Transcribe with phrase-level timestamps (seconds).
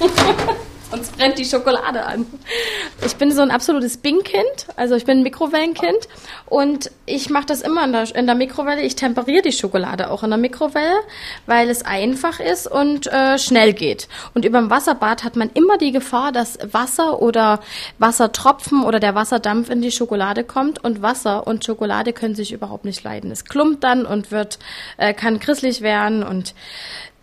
[0.90, 2.26] Sonst brennt die Schokolade an.
[3.04, 6.08] Ich bin so ein absolutes Bing-Kind, also ich bin ein Mikrowellenkind
[6.46, 8.82] und ich mache das immer in der, in der Mikrowelle.
[8.82, 11.00] Ich temperiere die Schokolade auch in der Mikrowelle,
[11.46, 14.06] weil es einfach ist und äh, schnell geht.
[14.34, 17.60] Und über dem Wasserbad hat man immer die Gefahr, dass Wasser oder
[17.98, 22.84] Wassertropfen oder der Wasserdampf in die Schokolade kommt und Wasser und Schokolade können sich überhaupt
[22.84, 23.32] nicht leiden.
[23.32, 24.60] Es klumpt dann und wird
[24.98, 26.54] äh, kann krisselig werden und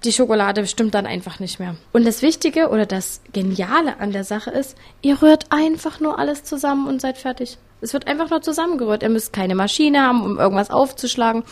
[0.04, 1.76] die Schokolade stimmt dann einfach nicht mehr.
[1.92, 6.44] Und das Wichtige oder das Geniale an der Sache ist, ihr rührt einfach nur alles
[6.44, 7.58] zusammen und seid fertig.
[7.82, 9.04] Es wird einfach nur zusammengerührt.
[9.04, 11.44] Ihr müsst keine Maschine haben, um irgendwas aufzuschlagen.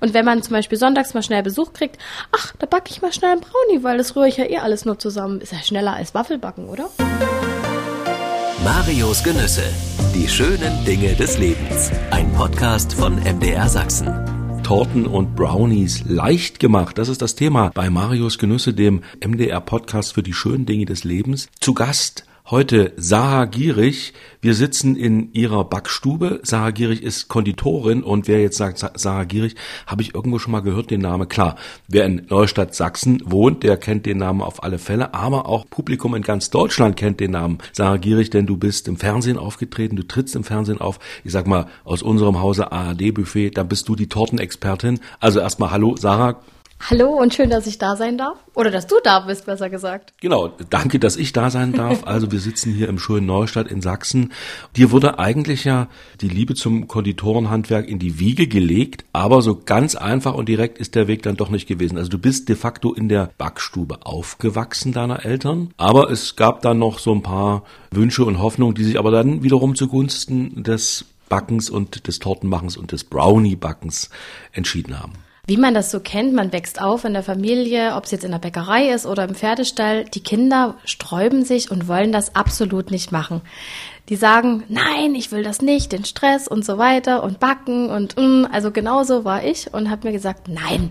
[0.00, 1.96] Und wenn man zum Beispiel sonntags mal schnell Besuch kriegt,
[2.30, 4.84] ach, da backe ich mal schnell einen Brownie, weil das rühre ich ja eh alles
[4.84, 5.40] nur zusammen.
[5.40, 6.90] Ist ja schneller als Waffelbacken, oder?
[8.64, 9.64] Marios Genüsse.
[10.14, 11.90] Die schönen Dinge des Lebens.
[12.10, 14.37] Ein Podcast von MDR Sachsen.
[14.68, 16.98] Torten und Brownies leicht gemacht.
[16.98, 21.04] Das ist das Thema bei Marius Genüsse, dem MDR Podcast für die schönen Dinge des
[21.04, 21.48] Lebens.
[21.58, 24.14] Zu Gast Heute Sarah Gierig.
[24.40, 26.40] Wir sitzen in ihrer Backstube.
[26.44, 29.54] Sarah Gierig ist Konditorin und wer jetzt sagt Sarah Gierig,
[29.86, 31.28] habe ich irgendwo schon mal gehört den Namen.
[31.28, 31.56] Klar,
[31.88, 36.14] wer in Neustadt Sachsen wohnt, der kennt den Namen auf alle Fälle, aber auch Publikum
[36.14, 40.04] in ganz Deutschland kennt den Namen Sarah Gierig, denn du bist im Fernsehen aufgetreten, du
[40.04, 41.00] trittst im Fernsehen auf.
[41.24, 45.00] Ich sag mal aus unserem Hause ARD Buffet, da bist du die Tortenexpertin.
[45.20, 46.40] Also erstmal hallo Sarah,
[46.80, 48.38] Hallo und schön, dass ich da sein darf.
[48.54, 50.14] Oder dass du da bist, besser gesagt.
[50.20, 52.06] Genau, danke, dass ich da sein darf.
[52.06, 54.32] Also wir sitzen hier im schönen Neustadt in Sachsen.
[54.76, 55.88] Dir wurde eigentlich ja
[56.20, 60.94] die Liebe zum Konditorenhandwerk in die Wiege gelegt, aber so ganz einfach und direkt ist
[60.94, 61.98] der Weg dann doch nicht gewesen.
[61.98, 66.78] Also du bist de facto in der Backstube aufgewachsen deiner Eltern, aber es gab dann
[66.78, 71.68] noch so ein paar Wünsche und Hoffnungen, die sich aber dann wiederum zugunsten des Backens
[71.68, 74.08] und des Tortenmachens und des Brownie-Backens
[74.52, 75.12] entschieden haben
[75.48, 78.32] wie man das so kennt, man wächst auf in der Familie, ob es jetzt in
[78.32, 83.12] der Bäckerei ist oder im Pferdestall, die Kinder sträuben sich und wollen das absolut nicht
[83.12, 83.40] machen.
[84.10, 88.14] Die sagen, nein, ich will das nicht, den Stress und so weiter und backen und
[88.18, 90.90] mm, also genauso war ich und habe mir gesagt, nein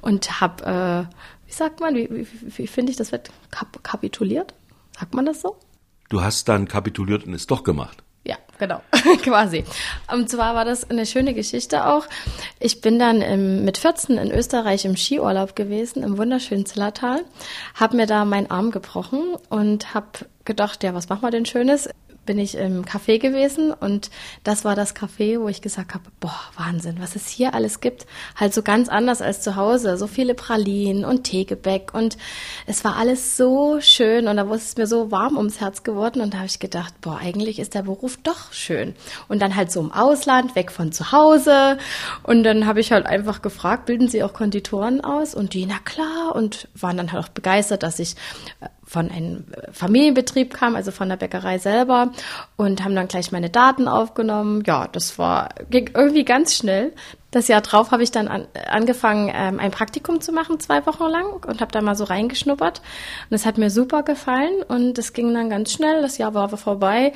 [0.00, 2.26] und habe, äh, wie sagt man, wie, wie,
[2.58, 4.54] wie finde ich, das wird kap kapituliert?
[4.96, 5.56] Sagt man das so?
[6.10, 8.04] Du hast dann kapituliert und es doch gemacht.
[8.24, 8.82] Ja, genau,
[9.22, 9.64] quasi.
[10.12, 12.06] Und zwar war das eine schöne Geschichte auch.
[12.58, 17.24] Ich bin dann im, mit 14 in Österreich im Skiurlaub gewesen, im wunderschönen Zillertal,
[17.74, 21.88] habe mir da meinen Arm gebrochen und habe gedacht, ja, was machen wir denn Schönes?
[22.26, 24.10] Bin ich im Café gewesen und
[24.44, 28.06] das war das Café, wo ich gesagt habe, boah, Wahnsinn, was es hier alles gibt.
[28.36, 29.96] Halt so ganz anders als zu Hause.
[29.96, 32.16] So viele Pralinen und Teegebäck und
[32.66, 36.20] es war alles so schön und da ist es mir so warm ums Herz geworden
[36.20, 38.94] und da habe ich gedacht, boah, eigentlich ist der Beruf doch schön.
[39.28, 41.78] Und dann halt so im Ausland, weg von zu Hause
[42.22, 45.34] und dann habe ich halt einfach gefragt, bilden Sie auch Konditoren aus?
[45.34, 48.14] Und die, na klar und waren dann halt auch begeistert, dass ich
[48.60, 52.10] äh, von einem Familienbetrieb kam, also von der Bäckerei selber
[52.56, 54.64] und haben dann gleich meine Daten aufgenommen.
[54.66, 56.92] Ja, das war ging irgendwie ganz schnell.
[57.30, 61.04] Das Jahr drauf habe ich dann an, angefangen, ähm, ein Praktikum zu machen, zwei Wochen
[61.04, 62.82] lang und habe da mal so reingeschnuppert.
[63.30, 66.02] Und es hat mir super gefallen und es ging dann ganz schnell.
[66.02, 67.12] Das Jahr war vorbei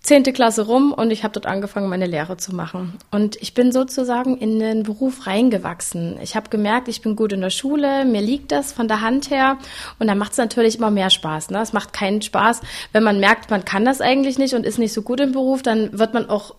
[0.00, 2.94] zehnte Klasse rum und ich habe dort angefangen, meine Lehre zu machen.
[3.10, 6.18] Und ich bin sozusagen in den Beruf reingewachsen.
[6.22, 9.30] Ich habe gemerkt, ich bin gut in der Schule, mir liegt das von der Hand
[9.30, 9.58] her
[9.98, 11.50] und dann macht es natürlich immer mehr Spaß.
[11.50, 11.60] Ne?
[11.60, 12.60] Es macht keinen Spaß,
[12.92, 15.62] wenn man merkt, man kann das eigentlich nicht und ist nicht so gut im Beruf,
[15.62, 16.54] dann wird man auch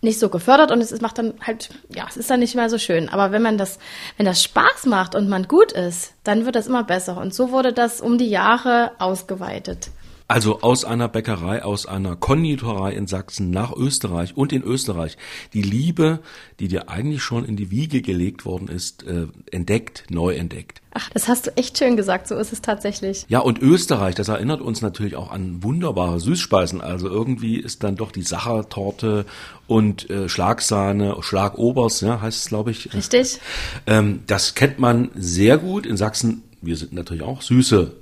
[0.00, 2.78] nicht so gefördert und es macht dann halt, ja, es ist dann nicht mehr so
[2.78, 3.08] schön.
[3.08, 3.78] Aber wenn man das,
[4.16, 7.18] wenn das Spaß macht und man gut ist, dann wird das immer besser.
[7.18, 9.90] Und so wurde das um die Jahre ausgeweitet.
[10.30, 15.16] Also aus einer Bäckerei, aus einer Konditorei in Sachsen nach Österreich und in Österreich
[15.54, 16.18] die Liebe,
[16.60, 20.82] die dir eigentlich schon in die Wiege gelegt worden ist, äh, entdeckt, neu entdeckt.
[20.92, 23.24] Ach, das hast du echt schön gesagt, so ist es tatsächlich.
[23.28, 26.82] Ja, und Österreich, das erinnert uns natürlich auch an wunderbare Süßspeisen.
[26.82, 29.24] Also irgendwie ist dann doch die Sachertorte
[29.66, 32.92] und äh, Schlagsahne, Schlagobers, ja, heißt es, glaube ich.
[32.92, 33.40] Richtig.
[33.86, 35.86] Ähm, das kennt man sehr gut.
[35.86, 37.92] In Sachsen, wir sind natürlich auch süße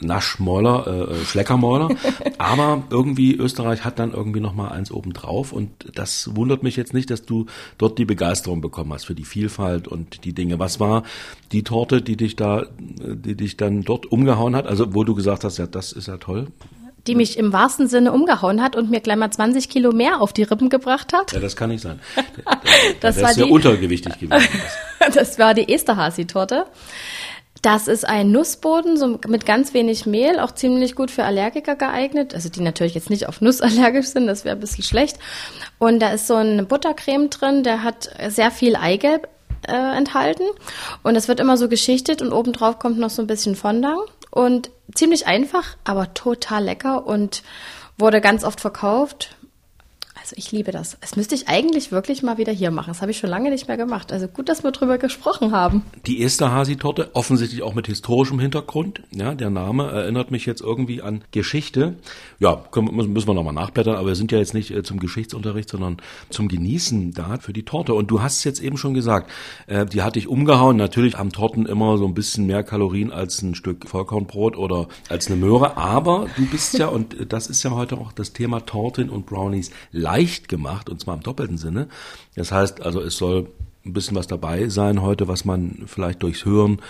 [0.00, 1.88] Naschmäuler, äh, äh Schleckermäuler.
[2.38, 6.94] Aber irgendwie Österreich hat dann irgendwie noch mal eins obendrauf und das wundert mich jetzt
[6.94, 7.46] nicht, dass du
[7.78, 10.58] dort die Begeisterung bekommen hast für die Vielfalt und die Dinge.
[10.58, 11.02] Was war
[11.52, 14.66] die Torte, die dich da, die dich dann dort umgehauen hat?
[14.66, 16.48] Also wo du gesagt hast, ja, das ist ja toll.
[17.06, 20.34] Die mich im wahrsten Sinne umgehauen hat und mir gleich mal 20 Kilo mehr auf
[20.34, 21.32] die Rippen gebracht hat.
[21.32, 21.98] Ja, das kann nicht sein.
[23.00, 24.48] das war sehr untergewichtig gewesen.
[25.14, 26.66] das war die Esterhazy-Torte.
[27.62, 32.34] Das ist ein Nussboden so mit ganz wenig Mehl, auch ziemlich gut für Allergiker geeignet.
[32.34, 35.18] Also die natürlich jetzt nicht auf Nuss allergisch sind, das wäre ein bisschen schlecht.
[35.78, 39.28] Und da ist so eine Buttercreme drin, der hat sehr viel Eigelb
[39.68, 40.44] äh, enthalten.
[41.02, 44.00] Und es wird immer so geschichtet und obendrauf kommt noch so ein bisschen Fondant.
[44.30, 47.42] und ziemlich einfach, aber total lecker und
[47.98, 49.36] wurde ganz oft verkauft.
[50.36, 50.96] Ich liebe das.
[51.00, 52.88] Das müsste ich eigentlich wirklich mal wieder hier machen.
[52.88, 54.12] Das habe ich schon lange nicht mehr gemacht.
[54.12, 55.84] Also gut, dass wir drüber gesprochen haben.
[56.06, 59.02] Die erste Hasi-Torte, offensichtlich auch mit historischem Hintergrund.
[59.10, 61.94] Ja, der Name erinnert mich jetzt irgendwie an Geschichte.
[62.38, 65.68] Ja, können, müssen wir nochmal nachblättern, aber wir sind ja jetzt nicht äh, zum Geschichtsunterricht,
[65.68, 65.98] sondern
[66.30, 67.94] zum Genießen da für die Torte.
[67.94, 69.30] Und du hast es jetzt eben schon gesagt,
[69.66, 70.76] äh, die hatte ich umgehauen.
[70.76, 75.26] Natürlich haben Torten immer so ein bisschen mehr Kalorien als ein Stück Vollkornbrot oder als
[75.26, 75.76] eine Möhre.
[75.76, 79.70] Aber du bist ja, und das ist ja heute auch das Thema Torten und Brownies,
[80.20, 81.88] leicht gemacht, und zwar im doppelten Sinne.
[82.36, 83.48] Das heißt also, es soll
[83.84, 86.80] ein bisschen was dabei sein heute, was man vielleicht durchs Hören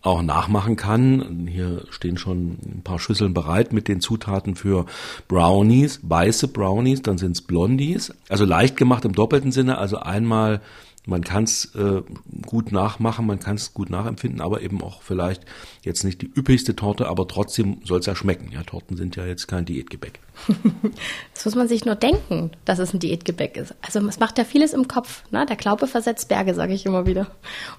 [0.00, 1.46] auch nachmachen kann.
[1.50, 4.86] Hier stehen schon ein paar Schüsseln bereit mit den Zutaten für
[5.26, 8.14] Brownies, weiße Brownies, dann sind es Blondies.
[8.28, 10.62] Also leicht gemacht im doppelten Sinne, also einmal
[11.08, 12.02] man kann es äh,
[12.46, 15.42] gut nachmachen, man kann es gut nachempfinden, aber eben auch vielleicht
[15.82, 18.50] jetzt nicht die üppigste Torte, aber trotzdem soll es ja schmecken.
[18.52, 20.20] Ja, Torten sind ja jetzt kein Diätgebäck.
[21.34, 23.74] das muss man sich nur denken, dass es ein Diätgebäck ist.
[23.82, 25.24] Also es macht ja vieles im Kopf.
[25.30, 25.46] Ne?
[25.46, 27.28] Der Glaube versetzt Berge, sage ich immer wieder.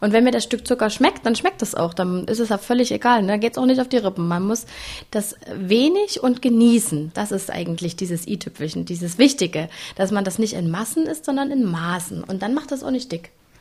[0.01, 1.93] Und wenn mir das Stück Zucker schmeckt, dann schmeckt es auch.
[1.93, 3.21] Dann ist es ja völlig egal.
[3.21, 3.27] Ne?
[3.27, 4.27] Da geht es auch nicht auf die Rippen.
[4.27, 4.65] Man muss
[5.11, 7.11] das wenig und genießen.
[7.13, 11.51] Das ist eigentlich dieses i-Tüpfelchen, dieses Wichtige, dass man das nicht in Massen isst, sondern
[11.51, 12.23] in Maßen.
[12.23, 13.18] Und dann macht das auch nicht dick.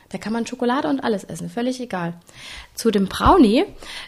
[0.09, 2.13] Da kann man Schokolade und alles essen, völlig egal.
[2.73, 3.65] Zu dem Brownie,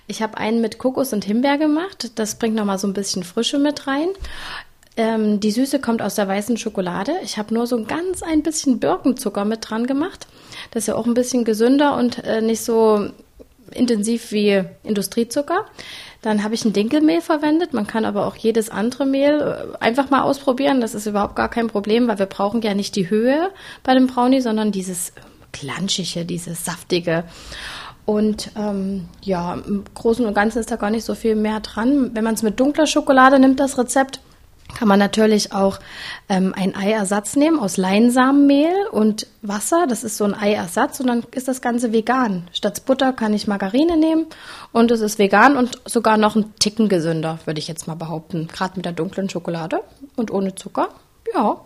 [0.08, 2.12] ich habe einen mit Kokos und Himbeer gemacht.
[2.16, 4.10] Das bringt nochmal so ein bisschen Frische mit rein.
[4.98, 7.14] Ähm, die Süße kommt aus der weißen Schokolade.
[7.24, 10.28] Ich habe nur so ein ganz ein bisschen Birkenzucker mit dran gemacht.
[10.72, 13.10] Das ist ja auch ein bisschen gesünder und äh, nicht so
[13.72, 15.66] intensiv wie Industriezucker.
[16.22, 17.74] Dann habe ich ein Dinkelmehl verwendet.
[17.74, 20.82] Man kann aber auch jedes andere Mehl äh, einfach mal ausprobieren.
[20.82, 23.50] Das ist überhaupt gar kein Problem, weil wir brauchen ja nicht die Höhe
[23.84, 25.14] bei dem Brownie, sondern dieses
[25.52, 27.24] Klanschige, dieses Saftige.
[28.06, 32.12] Und ähm, ja, im Großen und Ganzen ist da gar nicht so viel mehr dran.
[32.14, 34.20] Wenn man es mit dunkler Schokolade nimmt, das Rezept,
[34.78, 35.80] kann man natürlich auch
[36.30, 39.86] ähm, ein Eiersatz nehmen aus Leinsamenmehl und Wasser.
[39.88, 42.48] Das ist so ein Eiersatz und dann ist das Ganze vegan.
[42.54, 44.28] Statt Butter kann ich Margarine nehmen
[44.72, 48.48] und es ist vegan und sogar noch ein Ticken gesünder, würde ich jetzt mal behaupten.
[48.48, 49.82] Gerade mit der dunklen Schokolade
[50.16, 50.90] und ohne Zucker.
[51.34, 51.62] Ja.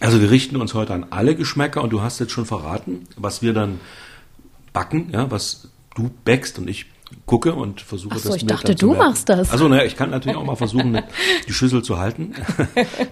[0.00, 3.42] Also wir richten uns heute an alle Geschmäcker und du hast jetzt schon verraten, was
[3.42, 3.80] wir dann
[4.72, 6.86] backen, ja, was du backst und ich
[7.30, 9.52] gucke und versuche Ach so, das ich dachte, du machst das.
[9.52, 11.00] Also naja, ich kann natürlich auch mal versuchen,
[11.46, 12.32] die Schüssel zu halten.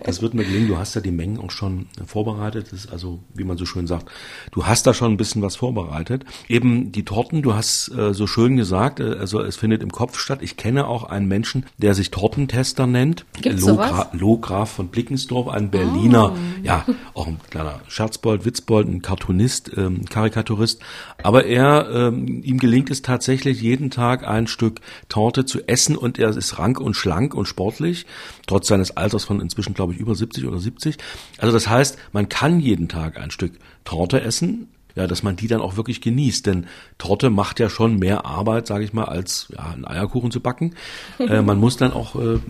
[0.04, 0.68] Das wird mir gelingen.
[0.68, 2.68] Du hast ja die Mengen auch schon vorbereitet.
[2.72, 4.10] Das ist also, wie man so schön sagt,
[4.52, 6.24] du hast da schon ein bisschen was vorbereitet.
[6.48, 10.18] Eben die Torten, du hast äh, so schön gesagt, äh, also es findet im Kopf
[10.18, 10.38] statt.
[10.42, 13.26] Ich kenne auch einen Menschen, der sich Tortentester nennt.
[13.40, 16.36] Gibt's Logra Lograf von Blickensdorf, ein Berliner, Oh.
[16.62, 16.84] ja,
[17.14, 20.80] auch ein kleiner Scherzbold, Witzbold, ein Cartoonist, ähm, Karikaturist.
[21.22, 26.18] Aber er, ähm, ihm gelingt es tatsächlich jeden Tag ein Stück Torte zu essen und
[26.18, 28.06] er ist rank und schlank und sportlich,
[28.46, 30.96] trotz seines Alters von inzwischen, glaube ich, über 70 oder 70.
[31.38, 33.52] Also das heißt, man kann jeden Tag ein Stück
[33.84, 34.68] Torte essen,
[34.98, 36.44] ja, dass man die dann auch wirklich genießt.
[36.46, 36.66] Denn
[36.98, 40.74] Torte macht ja schon mehr Arbeit, sage ich mal, als ja, einen Eierkuchen zu backen.
[41.20, 42.40] äh, man muss dann auch äh,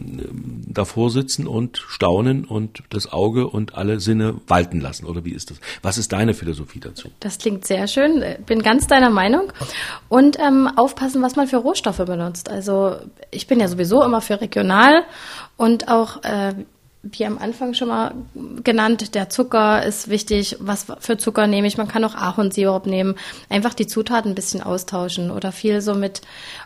[0.66, 5.04] davor sitzen und staunen und das Auge und alle Sinne walten lassen.
[5.04, 5.60] Oder wie ist das?
[5.82, 7.10] Was ist deine Philosophie dazu?
[7.20, 8.24] Das klingt sehr schön.
[8.46, 9.52] Bin ganz deiner Meinung.
[10.08, 12.48] Und ähm, aufpassen, was man für Rohstoffe benutzt.
[12.48, 12.96] Also
[13.30, 15.04] ich bin ja sowieso immer für regional
[15.58, 16.54] und auch äh,
[17.02, 18.12] wie am Anfang schon mal
[18.64, 20.56] genannt, der Zucker ist wichtig.
[20.58, 21.78] Was für Zucker nehme ich?
[21.78, 23.14] Man kann auch Ahornsirup nehmen.
[23.48, 26.22] Einfach die Zutaten ein bisschen austauschen oder viel so mit,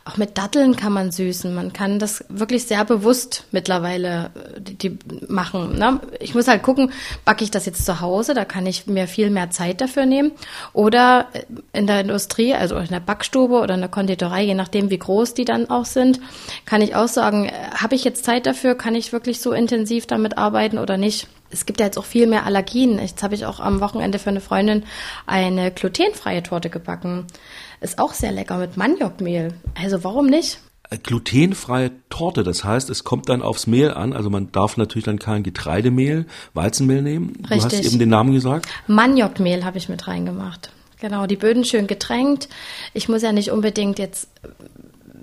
[0.07, 1.55] auch mit Datteln kann man süßen.
[1.55, 4.99] Man kann das wirklich sehr bewusst mittlerweile äh, die, die
[5.29, 5.79] machen.
[5.79, 6.01] Ne?
[6.19, 6.93] Ich muss halt gucken,
[7.27, 8.33] backe ich das jetzt zu Hause?
[8.33, 10.33] Da kann ich mir viel mehr Zeit dafür nehmen.
[10.73, 11.27] Oder
[11.75, 15.35] in der Industrie, also in der Backstube oder in der Konditorei, je nachdem, wie groß
[15.35, 16.21] die dann auch sind,
[16.65, 18.75] kann ich auch sagen, äh, habe ich jetzt Zeit dafür?
[18.75, 21.29] Kann ich wirklich so intensiv damit arbeiten oder nicht?
[21.51, 22.99] Es gibt ja jetzt auch viel mehr Allergien.
[22.99, 24.85] Jetzt habe ich auch am Wochenende für eine Freundin
[25.27, 27.27] eine glutenfreie Torte gebacken.
[27.81, 29.53] Ist auch sehr lecker mit Maniokmehl.
[29.75, 30.61] Also warum nicht?
[30.91, 34.13] Äh, Glutenfreie Torte, das heißt, es kommt dann aufs Mehl an.
[34.13, 37.35] Also man darf natürlich dann kein Getreidemehl, Weizenmehl nehmen.
[37.43, 37.87] Du hast Richtig.
[37.87, 38.67] eben den Namen gesagt.
[38.87, 40.71] Maniokmehl habe ich mit reingemacht.
[41.01, 42.49] Genau, die Böden schön getränkt.
[42.95, 44.29] Ich muss ja nicht unbedingt jetzt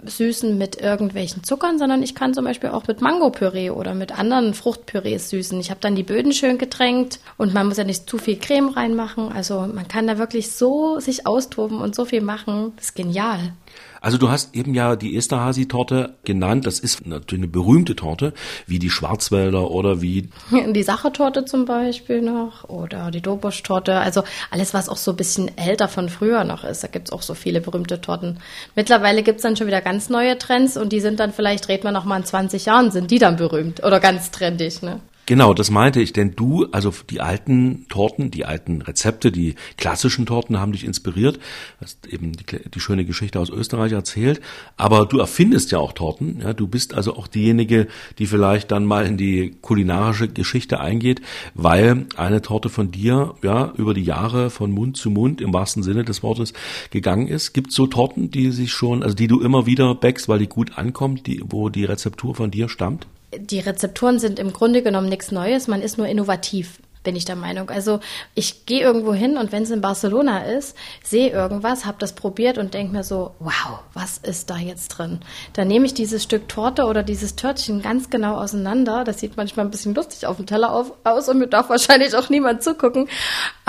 [0.05, 4.53] süßen mit irgendwelchen Zuckern, sondern ich kann zum Beispiel auch mit Mangopüree oder mit anderen
[4.53, 5.59] Fruchtpürees süßen.
[5.59, 8.69] Ich habe dann die Böden schön getränkt und man muss ja nicht zu viel Creme
[8.69, 9.31] reinmachen.
[9.31, 12.73] Also man kann da wirklich so sich austoben und so viel machen.
[12.75, 13.53] Das ist genial.
[14.01, 16.65] Also du hast eben ja die Esterhazy-Torte genannt.
[16.65, 18.33] Das ist natürlich eine berühmte Torte,
[18.67, 20.29] wie die Schwarzwälder oder wie...
[20.79, 23.95] Die Sachertorte zum Beispiel noch oder die Dobosch-Torte.
[23.95, 26.83] Also alles, was auch so ein bisschen älter von früher noch ist.
[26.83, 28.39] Da gibt's auch so viele berühmte Torten.
[28.75, 31.91] Mittlerweile gibt's dann schon wieder ganz neue Trends und die sind dann vielleicht, reden wir
[31.91, 34.81] noch mal in 20 Jahren, sind die dann berühmt oder ganz trendig.
[34.81, 35.01] Ne?
[35.29, 40.25] Genau, das meinte ich, denn du, also die alten Torten, die alten Rezepte, die klassischen
[40.25, 41.37] Torten haben dich inspiriert,
[41.79, 44.41] hast eben die, die, schöne Geschichte aus Österreich erzählt,
[44.75, 48.85] aber du erfindest ja auch Torten, ja, du bist also auch diejenige, die vielleicht dann
[48.85, 51.21] mal in die kulinarische Geschichte eingeht,
[51.53, 55.83] weil eine Torte von dir, ja, über die Jahre von Mund zu Mund im wahrsten
[55.83, 56.53] Sinne des Wortes
[56.89, 57.53] gegangen ist.
[57.53, 60.79] Gibt so Torten, die sich schon, also die du immer wieder backst, weil die gut
[60.79, 63.05] ankommt, die, wo die Rezeptur von dir stammt?
[63.35, 67.35] Die Rezepturen sind im Grunde genommen nichts Neues, man ist nur innovativ bin ich der
[67.35, 67.69] Meinung.
[67.69, 67.99] Also
[68.35, 72.57] ich gehe irgendwo hin und wenn es in Barcelona ist, sehe irgendwas, habe das probiert
[72.57, 75.19] und denke mir so, wow, was ist da jetzt drin?
[75.53, 79.03] Dann nehme ich dieses Stück Torte oder dieses Törtchen ganz genau auseinander.
[79.03, 82.15] Das sieht manchmal ein bisschen lustig auf dem Teller auf, aus und mir darf wahrscheinlich
[82.15, 83.07] auch niemand zugucken.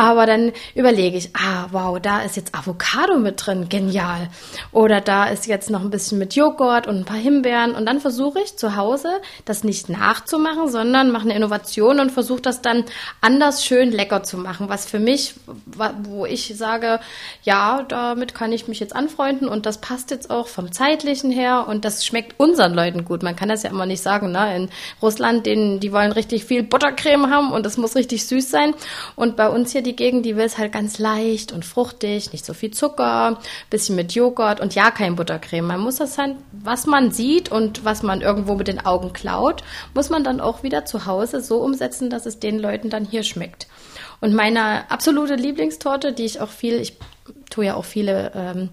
[0.00, 4.30] Aber dann überlege ich, ah, wow, da ist jetzt Avocado mit drin, genial.
[4.73, 7.75] Oder da ist jetzt noch ein bisschen mit Joghurt und ein paar Himbeeren.
[7.75, 9.09] Und dann versuche ich zu Hause
[9.45, 12.85] das nicht nachzumachen, sondern mache eine Innovation und versuche das dann
[13.21, 15.35] anders schön lecker zu machen, was für mich,
[16.04, 16.99] wo ich sage,
[17.42, 21.66] ja, damit kann ich mich jetzt anfreunden und das passt jetzt auch vom zeitlichen her
[21.69, 23.23] und das schmeckt unseren Leuten gut.
[23.23, 24.57] Man kann das ja immer nicht sagen, ne?
[24.57, 24.71] In
[25.02, 28.73] Russland, denen, die wollen richtig viel Buttercreme haben und das muss richtig süß sein.
[29.14, 32.44] Und bei uns hier die Gegend, die will es halt ganz leicht und fruchtig, nicht
[32.44, 33.38] so viel Zucker,
[33.70, 35.66] bisschen mit Joghurt und ja, kein Buttercreme.
[35.66, 39.62] Man muss das halt, was man sieht und was man irgendwo mit den Augen klaut,
[39.94, 43.23] muss man dann auch wieder zu Hause so umsetzen, dass es den Leuten dann hier
[43.23, 43.66] schmeckt.
[44.20, 46.97] Und meine absolute Lieblingstorte, die ich auch viel, ich
[47.50, 48.70] tue ja auch viele ähm,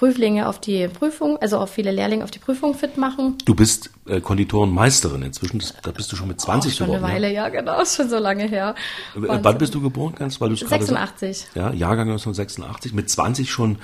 [0.00, 3.36] Prüflinge auf die Prüfung, also auch viele Lehrlinge auf die Prüfung fit machen.
[3.44, 7.00] Du bist äh, Konditorenmeisterin inzwischen, da bist du schon mit 20 oh, schon geworden.
[7.02, 8.74] Schon eine Weile, ja, genau, schon so lange her.
[9.14, 9.44] Äh, Wahnsinn.
[9.44, 11.48] Wann bist du geboren, ganz, weil du 86.
[11.54, 13.76] ja, Jahrgang 1986, mit 20 schon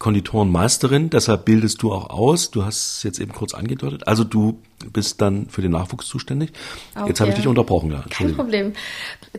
[0.00, 2.50] Konditorenmeisterin, deshalb bildest du auch aus.
[2.50, 4.08] Du hast es jetzt eben kurz angedeutet.
[4.08, 4.58] Also du
[4.90, 6.52] bist dann für den Nachwuchs zuständig.
[6.94, 7.08] Okay.
[7.08, 7.92] Jetzt habe ich dich unterbrochen.
[7.92, 8.02] Ja.
[8.08, 8.72] Kein Problem.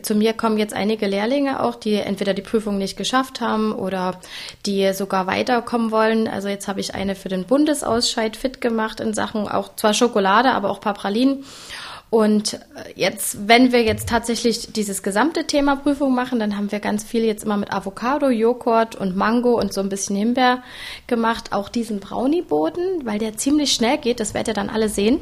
[0.02, 4.20] Zu mir kommen jetzt einige Lehrlinge auch, die entweder die Prüfung nicht geschafft haben oder
[4.64, 6.28] die sogar weiterkommen wollen.
[6.28, 10.52] Also jetzt habe ich eine für den Bundesausscheid fit gemacht in Sachen auch zwar Schokolade,
[10.52, 11.44] aber auch paar Pralinen.
[12.12, 12.60] Und
[12.94, 17.24] jetzt, wenn wir jetzt tatsächlich dieses gesamte Thema Prüfung machen, dann haben wir ganz viel
[17.24, 20.62] jetzt immer mit Avocado, Joghurt und Mango und so ein bisschen Himbeer
[21.06, 21.52] gemacht.
[21.52, 25.20] Auch diesen Brownie-Boden, weil der ziemlich schnell geht, das werdet ihr dann alle sehen,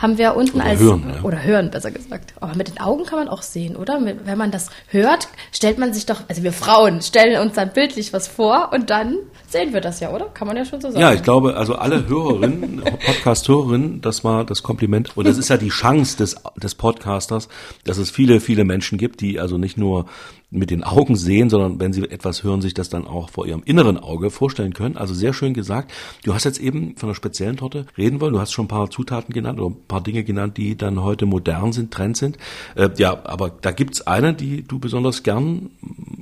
[0.00, 1.22] haben wir unten oder als hören, ja.
[1.24, 2.32] oder hören besser gesagt.
[2.38, 4.00] Aber mit den Augen kann man auch sehen, oder?
[4.00, 8.12] Wenn man das hört, stellt man sich doch, also wir Frauen stellen uns dann bildlich
[8.12, 9.16] was vor und dann
[9.48, 10.26] sehen wir das ja, oder?
[10.26, 11.00] Kann man ja schon so sagen.
[11.00, 15.16] Ja, ich glaube, also alle Hörerinnen, Podcast-Hörerinnen, das war das Kompliment.
[15.16, 17.48] Und das ist ja die Chance des, des Podcasters,
[17.84, 20.06] dass es viele, viele Menschen gibt, die also nicht nur
[20.50, 23.62] mit den Augen sehen, sondern wenn sie etwas hören, sich das dann auch vor ihrem
[23.64, 24.96] inneren Auge vorstellen können.
[24.96, 25.92] Also sehr schön gesagt.
[26.24, 28.32] Du hast jetzt eben von einer speziellen Torte reden wollen.
[28.32, 31.26] Du hast schon ein paar Zutaten genannt oder ein paar Dinge genannt, die dann heute
[31.26, 32.36] modern sind, Trend sind.
[32.74, 35.70] Äh, ja, aber da gibt's eine, die du besonders gern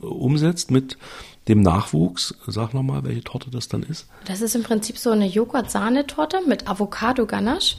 [0.01, 0.99] umsetzt mit
[1.49, 2.35] dem Nachwuchs.
[2.47, 4.07] Sag nochmal, welche Torte das dann ist.
[4.27, 7.77] Das ist im Prinzip so eine Joghurt-Sahnetorte mit Avocado-Ganache.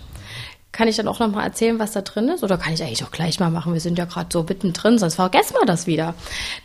[0.71, 2.43] Kann ich dann auch nochmal erzählen, was da drin ist?
[2.43, 3.73] Oder kann ich eigentlich auch gleich mal machen?
[3.73, 6.13] Wir sind ja gerade so mittendrin, sonst vergessen wir das wieder.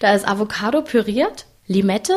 [0.01, 2.15] Da ist Avocado püriert, Limette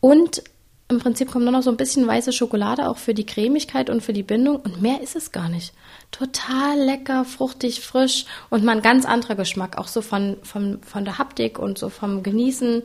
[0.00, 0.42] und
[0.88, 4.02] im Prinzip kommt nur noch so ein bisschen weiße Schokolade auch für die Cremigkeit und
[4.02, 5.74] für die Bindung und mehr ist es gar nicht.
[6.12, 11.04] Total lecker, fruchtig, frisch und mal ein ganz anderer Geschmack, auch so von, von, von
[11.04, 12.82] der Haptik und so vom Genießen.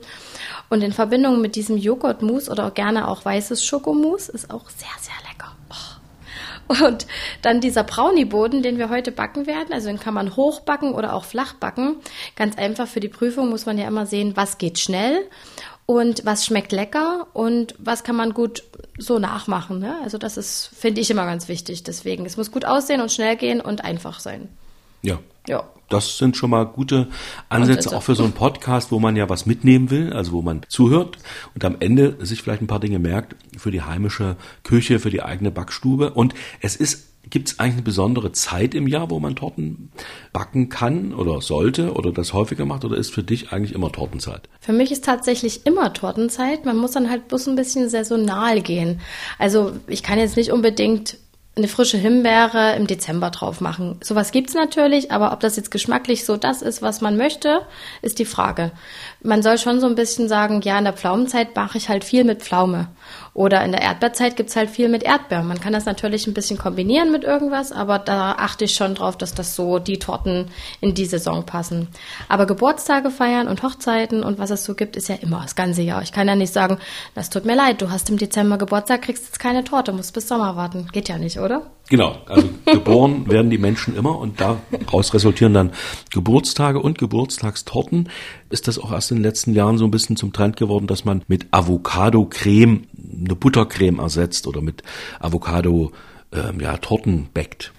[0.69, 4.89] Und in Verbindung mit diesem Joghurtmus oder auch gerne auch weißes Schokomus ist auch sehr,
[4.99, 5.55] sehr lecker.
[6.83, 7.05] Und
[7.41, 11.25] dann dieser Brownie-Boden, den wir heute backen werden, also den kann man hochbacken oder auch
[11.25, 11.97] flach backen.
[12.35, 15.27] Ganz einfach für die Prüfung muss man ja immer sehen, was geht schnell
[15.85, 18.63] und was schmeckt lecker und was kann man gut
[18.97, 19.79] so nachmachen.
[19.79, 19.97] Ne?
[20.03, 21.83] Also das ist, finde ich, immer ganz wichtig.
[21.83, 24.49] Deswegen, es muss gut aussehen und schnell gehen und einfach sein.
[25.01, 25.19] Ja.
[25.47, 25.63] Ja.
[25.91, 27.07] Das sind schon mal gute
[27.49, 30.61] Ansätze auch für so einen Podcast, wo man ja was mitnehmen will, also wo man
[30.67, 31.17] zuhört
[31.53, 35.21] und am Ende sich vielleicht ein paar Dinge merkt für die heimische Küche, für die
[35.21, 36.11] eigene Backstube.
[36.11, 39.91] Und es ist Gibt es eigentlich eine besondere Zeit im Jahr, wo man Torten
[40.33, 44.49] backen kann oder sollte oder das häufiger macht oder ist für dich eigentlich immer Tortenzeit?
[44.59, 46.65] Für mich ist tatsächlich immer Tortenzeit.
[46.65, 49.01] Man muss dann halt bloß ein bisschen saisonal gehen.
[49.37, 51.17] Also ich kann jetzt nicht unbedingt
[51.55, 53.99] eine frische Himbeere im Dezember drauf machen.
[54.01, 57.61] Sowas gibt's natürlich, aber ob das jetzt geschmacklich so das ist, was man möchte,
[58.01, 58.71] ist die Frage.
[59.21, 62.23] Man soll schon so ein bisschen sagen, ja, in der Pflaumenzeit mache ich halt viel
[62.23, 62.87] mit Pflaume.
[63.33, 65.47] Oder in der Erdbeerzeit gibt's halt viel mit Erdbeeren.
[65.47, 69.17] Man kann das natürlich ein bisschen kombinieren mit irgendwas, aber da achte ich schon drauf,
[69.17, 70.47] dass das so die Torten
[70.81, 71.87] in die Saison passen.
[72.27, 75.81] Aber Geburtstage feiern und Hochzeiten und was es so gibt, ist ja immer das ganze
[75.81, 76.01] Jahr.
[76.01, 76.77] Ich kann ja nicht sagen,
[77.15, 80.27] das tut mir leid, du hast im Dezember Geburtstag, kriegst jetzt keine Torte, musst bis
[80.27, 80.87] Sommer warten.
[80.91, 81.63] Geht ja nicht, oder?
[81.89, 85.71] Genau, also geboren werden die Menschen immer und daraus resultieren dann
[86.11, 88.09] Geburtstage und Geburtstagstorten.
[88.49, 91.03] Ist das auch erst in den letzten Jahren so ein bisschen zum Trend geworden, dass
[91.03, 92.87] man mit Avocado-Creme
[93.23, 94.83] eine Buttercreme ersetzt oder mit
[95.19, 95.91] Avocado
[96.31, 97.71] ähm, ja, Torten backt?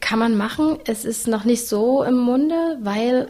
[0.00, 0.78] Kann man machen.
[0.86, 3.28] Es ist noch nicht so im Munde, weil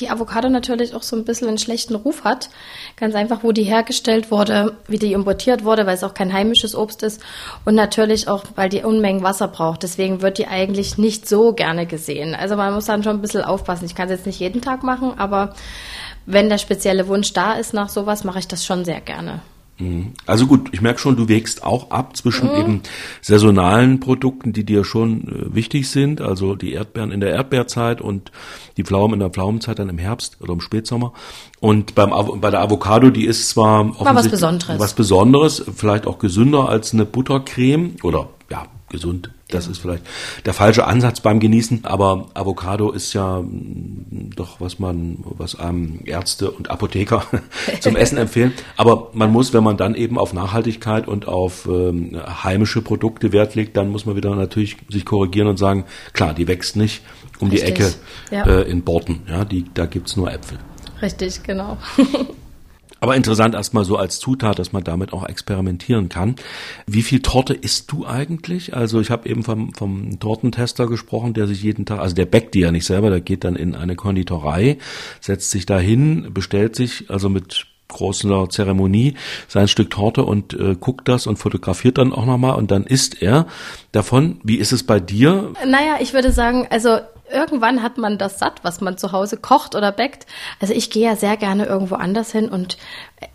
[0.00, 2.50] die Avocado natürlich auch so ein bisschen einen schlechten Ruf hat.
[2.96, 6.74] Ganz einfach, wo die hergestellt wurde, wie die importiert wurde, weil es auch kein heimisches
[6.74, 7.20] Obst ist
[7.64, 9.82] und natürlich auch, weil die Unmengen Wasser braucht.
[9.82, 12.34] Deswegen wird die eigentlich nicht so gerne gesehen.
[12.34, 13.86] Also man muss dann schon ein bisschen aufpassen.
[13.86, 15.54] Ich kann es jetzt nicht jeden Tag machen, aber
[16.26, 19.42] wenn der spezielle Wunsch da ist nach sowas, mache ich das schon sehr gerne.
[19.78, 20.12] Mhm.
[20.26, 22.56] Also gut, ich merke schon, du wägst auch ab zwischen mhm.
[22.56, 22.82] eben
[23.20, 28.30] saisonalen Produkten, die dir schon äh, wichtig sind, also die Erdbeeren in der Erdbeerzeit und
[28.76, 31.12] die Pflaumen in der Pflaumenzeit dann im Herbst oder im Spätsommer.
[31.60, 34.80] Und beim bei der Avocado, die ist zwar offensichtlich was Besonderes.
[34.80, 39.30] was Besonderes, vielleicht auch gesünder als eine Buttercreme oder ja, gesund.
[39.54, 40.04] Das ist vielleicht
[40.44, 46.00] der falsche Ansatz beim Genießen, aber Avocado ist ja mm, doch, was man, was einem
[46.04, 47.24] Ärzte und Apotheker
[47.80, 48.52] zum Essen empfehlen.
[48.76, 53.54] Aber man muss, wenn man dann eben auf Nachhaltigkeit und auf ähm, heimische Produkte Wert
[53.54, 57.02] legt, dann muss man wieder natürlich sich korrigieren und sagen, klar, die wächst nicht
[57.38, 57.74] um Richtig.
[57.74, 57.94] die Ecke
[58.30, 58.44] ja.
[58.44, 59.22] äh, in Borten.
[59.28, 60.58] Ja, die, da gibt's nur Äpfel.
[61.00, 61.78] Richtig, genau.
[63.04, 66.36] Aber interessant erstmal so als Zutat, dass man damit auch experimentieren kann.
[66.86, 68.74] Wie viel Torte isst du eigentlich?
[68.74, 72.54] Also ich habe eben vom, vom Tortentester gesprochen, der sich jeden Tag, also der backt
[72.54, 74.78] die ja nicht selber, der geht dann in eine Konditorei,
[75.20, 79.16] setzt sich dahin, bestellt sich also mit großer Zeremonie
[79.48, 83.20] sein Stück Torte und äh, guckt das und fotografiert dann auch nochmal und dann isst
[83.20, 83.46] er
[83.92, 84.40] davon.
[84.44, 85.52] Wie ist es bei dir?
[85.66, 87.00] Naja, ich würde sagen, also
[87.30, 90.26] irgendwann hat man das satt, was man zu Hause kocht oder backt.
[90.60, 92.76] Also ich gehe ja sehr gerne irgendwo anders hin und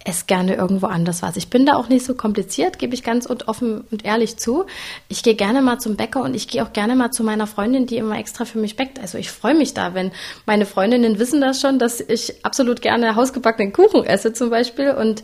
[0.05, 1.35] esse gerne irgendwo anders was.
[1.37, 4.65] Ich bin da auch nicht so kompliziert, gebe ich ganz und offen und ehrlich zu.
[5.07, 7.87] Ich gehe gerne mal zum Bäcker und ich gehe auch gerne mal zu meiner Freundin,
[7.87, 8.99] die immer extra für mich backt.
[8.99, 10.11] Also ich freue mich da, wenn
[10.45, 15.23] meine Freundinnen wissen das schon, dass ich absolut gerne hausgebackenen Kuchen esse zum Beispiel und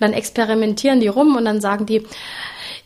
[0.00, 2.06] dann experimentieren die rum und dann sagen die,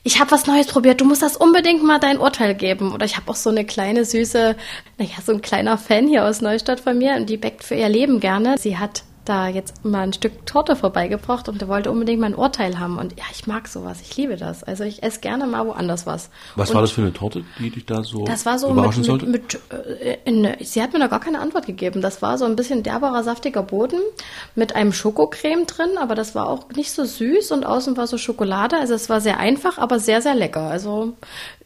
[0.09, 2.95] ich habe was Neues probiert, du musst das unbedingt mal dein Urteil geben.
[2.95, 4.57] Oder ich habe auch so eine kleine süße,
[4.97, 7.91] naja, so ein kleiner Fan hier aus Neustadt von mir und die backt für ihr
[7.91, 8.57] Leben gerne.
[8.59, 12.79] Sie hat da jetzt mal ein Stück Torte vorbeigebracht und der wollte unbedingt mein Urteil
[12.79, 12.99] haben.
[12.99, 14.65] Und ja, ich mag sowas, ich liebe das.
[14.65, 16.31] Also ich esse gerne mal woanders was.
[16.57, 19.01] Was und war das für eine Torte, die dich da so das war so überraschen
[19.01, 19.27] mit, sollte?
[19.27, 22.01] Mit, mit, äh, in, sie hat mir da gar keine Antwort gegeben.
[22.01, 24.01] Das war so ein bisschen derberer, saftiger Boden
[24.55, 28.19] mit einem Schokocreme drin, aber das war auch nicht so süß und außen war so
[28.19, 28.77] Schokolade.
[28.79, 30.63] Also es war sehr einfach, aber sehr, sehr lecker.
[30.63, 31.15] Also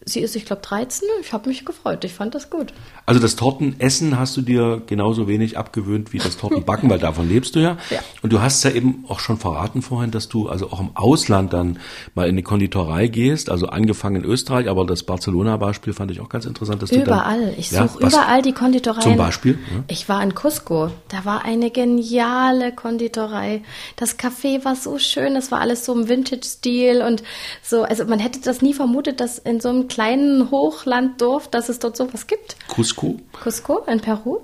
[0.04, 1.08] sie ist, ich glaube, 13.
[1.20, 2.04] Ich habe mich gefreut.
[2.04, 2.72] Ich fand das gut.
[3.06, 7.54] Also das Tortenessen hast du dir genauso wenig abgewöhnt wie das Tortenbacken, weil davon lebst
[7.56, 7.76] du ja.
[7.90, 8.00] ja.
[8.22, 11.52] Und du hast ja eben auch schon verraten vorhin, dass du also auch im Ausland
[11.52, 11.78] dann
[12.14, 16.28] mal in die Konditorei gehst, also angefangen in Österreich, aber das Barcelona-Beispiel fand ich auch
[16.28, 16.82] ganz interessant.
[16.82, 17.38] Dass überall.
[17.38, 19.02] Du dann, ich suche ja, überall die Konditoreien.
[19.02, 19.58] Zum Beispiel?
[19.72, 19.84] Ja.
[19.88, 20.90] Ich war in Cusco.
[21.08, 23.62] Da war eine geniale Konditorei.
[23.96, 25.34] Das Café war so schön.
[25.34, 27.22] Das war alles so im Vintage-Stil und
[27.62, 27.82] so.
[27.82, 31.96] Also man hätte das nie vermutet, dass in so einem kleinen Hochlanddorf, dass es dort
[31.96, 32.56] sowas gibt.
[32.68, 33.18] Cusco.
[33.32, 34.40] Cusco in Peru.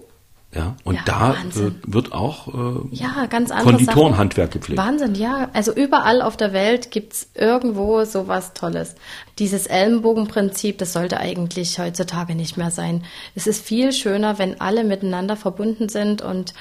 [0.54, 1.78] Ja, und ja, da Wahnsinn.
[1.86, 4.80] wird auch äh, ja, ganz Konditorenhandwerk gepflegt.
[4.80, 5.50] Wahnsinn, ja.
[5.52, 8.94] Also überall auf der Welt gibt's irgendwo sowas Tolles.
[9.38, 13.04] Dieses Ellenbogenprinzip, das sollte eigentlich heutzutage nicht mehr sein.
[13.34, 16.54] Es ist viel schöner, wenn alle miteinander verbunden sind und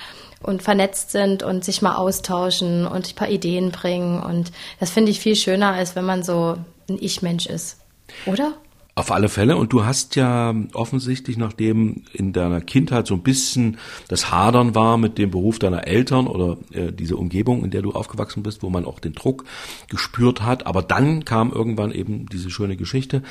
[0.43, 4.21] und vernetzt sind und sich mal austauschen und ein paar Ideen bringen.
[4.21, 6.58] Und das finde ich viel schöner, als wenn man so
[6.89, 7.80] ein Ich-Mensch ist.
[8.26, 8.54] Oder?
[8.97, 9.57] Auf alle Fälle.
[9.57, 14.97] Und du hast ja offensichtlich, nachdem in deiner Kindheit so ein bisschen das Hadern war
[14.97, 18.71] mit dem Beruf deiner Eltern oder äh, diese Umgebung, in der du aufgewachsen bist, wo
[18.71, 19.45] man auch den Druck
[19.88, 20.65] gespürt hat.
[20.65, 23.21] Aber dann kam irgendwann eben diese schöne Geschichte.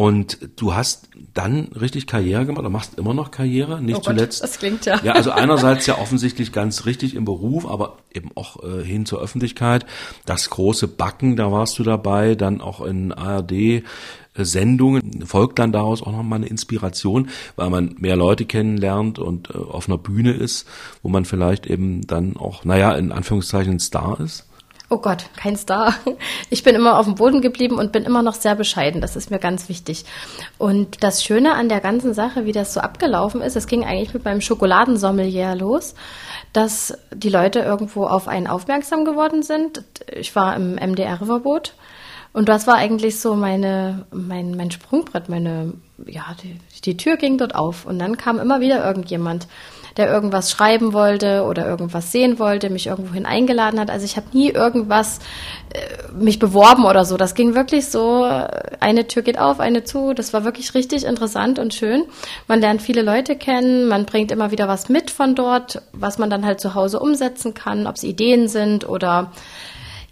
[0.00, 4.40] Und du hast dann richtig Karriere gemacht oder machst immer noch Karriere, nicht oh zuletzt.
[4.40, 4.98] Gott, das klingt ja.
[5.04, 9.20] Ja, also einerseits ja offensichtlich ganz richtig im Beruf, aber eben auch äh, hin zur
[9.20, 9.84] Öffentlichkeit.
[10.24, 13.82] Das große Backen, da warst du dabei, dann auch in ARD
[14.34, 19.58] Sendungen folgt dann daraus auch nochmal eine Inspiration, weil man mehr Leute kennenlernt und äh,
[19.58, 20.66] auf einer Bühne ist,
[21.02, 24.46] wo man vielleicht eben dann auch, naja, in Anführungszeichen ein Star ist?
[24.92, 25.94] Oh Gott, kein Star.
[26.52, 29.00] Ich bin immer auf dem Boden geblieben und bin immer noch sehr bescheiden.
[29.00, 30.04] Das ist mir ganz wichtig.
[30.58, 34.12] Und das Schöne an der ganzen Sache, wie das so abgelaufen ist, es ging eigentlich
[34.12, 35.94] mit meinem Schokoladensommelier los,
[36.52, 39.84] dass die Leute irgendwo auf einen aufmerksam geworden sind.
[40.12, 41.74] Ich war im MDR-Verbot
[42.32, 45.74] Und das war eigentlich so meine, mein, mein Sprungbrett, meine,
[46.04, 47.86] ja, die, die Tür ging dort auf.
[47.86, 49.46] Und dann kam immer wieder irgendjemand,
[49.96, 53.90] der irgendwas schreiben wollte oder irgendwas sehen wollte, mich irgendwohin eingeladen hat.
[53.90, 55.18] Also ich habe nie irgendwas
[55.72, 57.16] äh, mich beworben oder so.
[57.16, 58.24] Das ging wirklich so,
[58.80, 60.14] eine Tür geht auf, eine zu.
[60.14, 62.04] Das war wirklich richtig interessant und schön.
[62.48, 66.30] Man lernt viele Leute kennen, man bringt immer wieder was mit von dort, was man
[66.30, 69.32] dann halt zu Hause umsetzen kann, ob es Ideen sind oder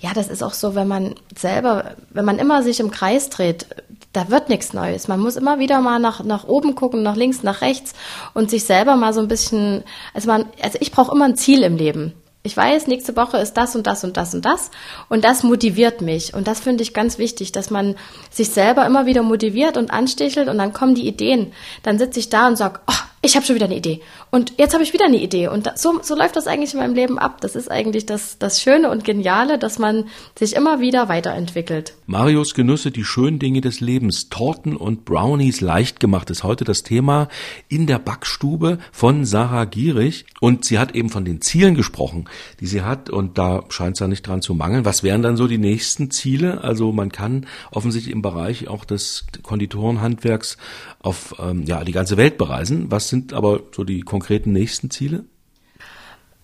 [0.00, 3.66] ja, das ist auch so, wenn man selber, wenn man immer sich im Kreis dreht,
[4.12, 5.08] da wird nichts Neues.
[5.08, 7.94] Man muss immer wieder mal nach, nach oben gucken, nach links, nach rechts
[8.32, 9.82] und sich selber mal so ein bisschen,
[10.14, 12.14] also man, also ich brauche immer ein Ziel im Leben.
[12.44, 14.70] Ich weiß, nächste Woche ist das und das und das und das
[15.08, 17.96] und das motiviert mich und das finde ich ganz wichtig, dass man
[18.30, 21.52] sich selber immer wieder motiviert und anstichelt und dann kommen die Ideen.
[21.82, 24.00] Dann sitze ich da und sage, oh, ich habe schon wieder eine Idee.
[24.30, 25.48] Und jetzt habe ich wieder eine Idee.
[25.48, 27.40] Und so, so läuft das eigentlich in meinem Leben ab.
[27.40, 30.04] Das ist eigentlich das, das Schöne und Geniale, dass man
[30.38, 31.94] sich immer wieder weiterentwickelt.
[32.06, 34.28] Marius Genüsse, die schönen Dinge des Lebens.
[34.28, 37.28] Torten und Brownies leicht gemacht ist heute das Thema
[37.68, 40.26] in der Backstube von Sarah Gierig.
[40.40, 42.26] Und sie hat eben von den Zielen gesprochen,
[42.60, 43.10] die sie hat.
[43.10, 44.84] Und da scheint es ja nicht dran zu mangeln.
[44.84, 46.62] Was wären dann so die nächsten Ziele?
[46.62, 50.56] Also man kann offensichtlich im Bereich auch des Konditorenhandwerks
[51.00, 52.90] auf ähm, ja, die ganze Welt bereisen.
[52.90, 55.24] Was sind aber so die konkreten nächsten Ziele?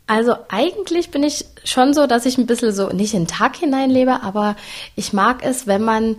[0.06, 3.56] Also eigentlich bin ich schon so, dass ich ein bisschen so nicht in den Tag
[3.56, 4.54] hineinlebe, aber
[4.96, 6.16] ich mag es, wenn man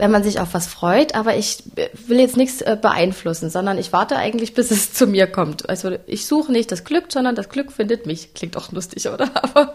[0.00, 1.62] wenn man sich auf was freut, aber ich
[2.06, 5.68] will jetzt nichts äh, beeinflussen, sondern ich warte eigentlich, bis es zu mir kommt.
[5.68, 8.32] Also ich suche nicht das Glück, sondern das Glück findet mich.
[8.32, 9.30] Klingt auch lustig, oder?
[9.42, 9.74] Aber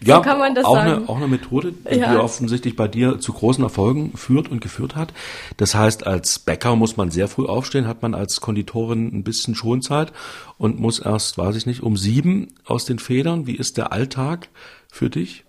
[0.00, 0.92] ja, so kann man das auch sagen.
[0.92, 2.20] Eine, auch eine Methode, die ja.
[2.20, 5.12] offensichtlich bei dir zu großen Erfolgen führt und geführt hat.
[5.56, 9.56] Das heißt, als Bäcker muss man sehr früh aufstehen, hat man als Konditorin ein bisschen
[9.56, 10.12] Schonzeit
[10.56, 13.48] und muss erst, weiß ich nicht, um sieben aus den Federn.
[13.48, 14.50] Wie ist der Alltag
[14.88, 15.44] für dich?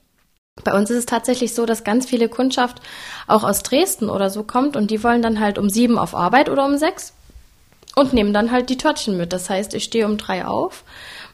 [0.63, 2.81] Bei uns ist es tatsächlich so, dass ganz viele Kundschaft
[3.27, 6.49] auch aus Dresden oder so kommt und die wollen dann halt um sieben auf Arbeit
[6.49, 7.13] oder um sechs
[7.95, 9.33] und nehmen dann halt die Törtchen mit.
[9.33, 10.83] Das heißt, ich stehe um drei auf,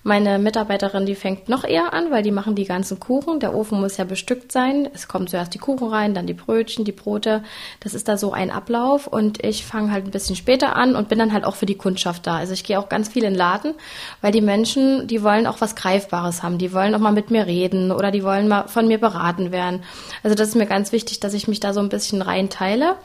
[0.03, 3.39] meine Mitarbeiterin, die fängt noch eher an, weil die machen die ganzen Kuchen.
[3.39, 4.89] Der Ofen muss ja bestückt sein.
[4.93, 7.43] Es kommen zuerst die Kuchen rein, dann die Brötchen, die Brote.
[7.81, 11.07] Das ist da so ein Ablauf und ich fange halt ein bisschen später an und
[11.07, 12.37] bin dann halt auch für die Kundschaft da.
[12.37, 13.75] Also ich gehe auch ganz viel in den Laden,
[14.21, 16.57] weil die Menschen, die wollen auch was Greifbares haben.
[16.57, 19.83] Die wollen auch mal mit mir reden oder die wollen mal von mir beraten werden.
[20.23, 22.95] Also das ist mir ganz wichtig, dass ich mich da so ein bisschen reinteile.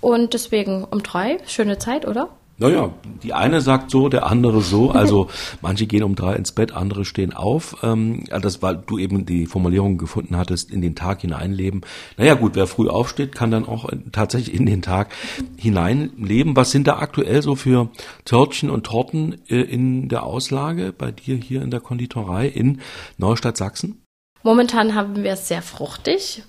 [0.00, 2.28] Und deswegen um drei, schöne Zeit, oder?
[2.60, 2.92] Naja,
[3.22, 4.90] die eine sagt so, der andere so.
[4.90, 5.28] Also
[5.62, 7.76] manche gehen um drei ins Bett, andere stehen auf.
[7.84, 11.82] Ähm, das, weil du eben die Formulierung gefunden hattest, in den Tag hineinleben.
[12.16, 15.14] Naja gut, wer früh aufsteht, kann dann auch tatsächlich in den Tag
[15.56, 16.56] hineinleben.
[16.56, 17.90] Was sind da aktuell so für
[18.24, 22.80] Törtchen und Torten äh, in der Auslage bei dir hier in der Konditorei in
[23.18, 24.02] Neustadt Sachsen?
[24.42, 26.42] Momentan haben wir es sehr fruchtig.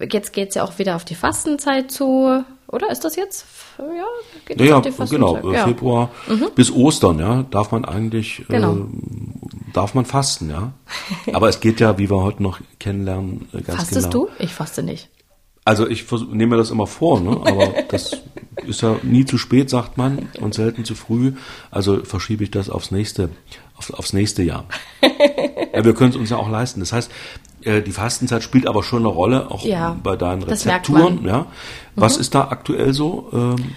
[0.00, 2.44] Jetzt geht es ja auch wieder auf die Fastenzeit zu.
[2.70, 3.46] Oder ist das jetzt?
[3.78, 4.04] Ja,
[4.44, 5.50] geht ja, ja genau.
[5.50, 5.64] Ja.
[5.64, 6.48] Februar mhm.
[6.54, 8.74] bis Ostern, ja, darf man eigentlich, äh, genau.
[8.74, 8.86] äh,
[9.72, 10.72] darf man fasten, ja.
[11.32, 14.26] Aber es geht ja, wie wir heute noch kennenlernen, äh, ganz Fastest genau.
[14.26, 14.30] du?
[14.38, 15.08] Ich faste nicht.
[15.64, 17.30] Also ich nehme mir das immer vor, ne?
[17.44, 18.18] aber das
[18.66, 21.32] ist ja nie zu spät, sagt man, und selten zu früh.
[21.70, 23.30] Also verschiebe ich das aufs nächste,
[23.76, 24.66] auf, aufs nächste Jahr.
[25.72, 26.80] ja, wir können es uns ja auch leisten.
[26.80, 27.10] Das heißt,
[27.62, 31.24] äh, die Fastenzeit spielt aber schon eine Rolle, auch ja, bei deinen Rezepturen.
[31.24, 31.46] Ja.
[31.96, 32.20] Was mhm.
[32.20, 33.74] ist da aktuell so ähm,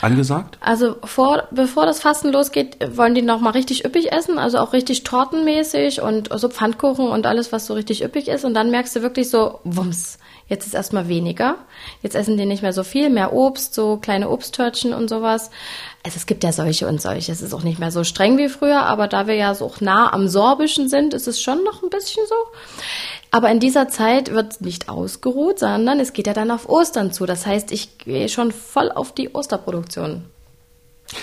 [0.00, 0.58] angesagt?
[0.60, 5.04] Also vor, bevor das Fasten losgeht, wollen die nochmal richtig üppig essen, also auch richtig
[5.04, 8.44] tortenmäßig und so Pfannkuchen und alles, was so richtig üppig ist.
[8.44, 11.56] Und dann merkst du wirklich so, wumms, jetzt ist erstmal weniger.
[12.02, 15.50] Jetzt essen die nicht mehr so viel, mehr Obst, so kleine Obsttörtchen und sowas.
[16.04, 17.32] Also es gibt ja solche und solche.
[17.32, 19.80] Es ist auch nicht mehr so streng wie früher, aber da wir ja so auch
[19.80, 22.34] nah am Sorbischen sind, ist es schon noch ein bisschen so.
[23.34, 27.26] Aber in dieser Zeit wird nicht ausgeruht, sondern es geht ja dann auf Ostern zu.
[27.26, 30.22] Das heißt, ich gehe schon voll auf die Osterproduktion.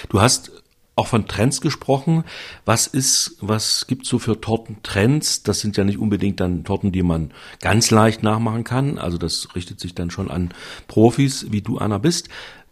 [0.10, 0.52] Du hast
[0.98, 2.26] auch von Trends gesprochen.
[2.66, 5.44] Was ist, was gibt's so für Tortentrends?
[5.44, 8.98] Das sind ja nicht unbedingt dann Torten, die man ganz leicht nachmachen kann.
[8.98, 10.54] Also das richtet sich dann schon an
[10.90, 12.28] Profis, wie du Anna bist.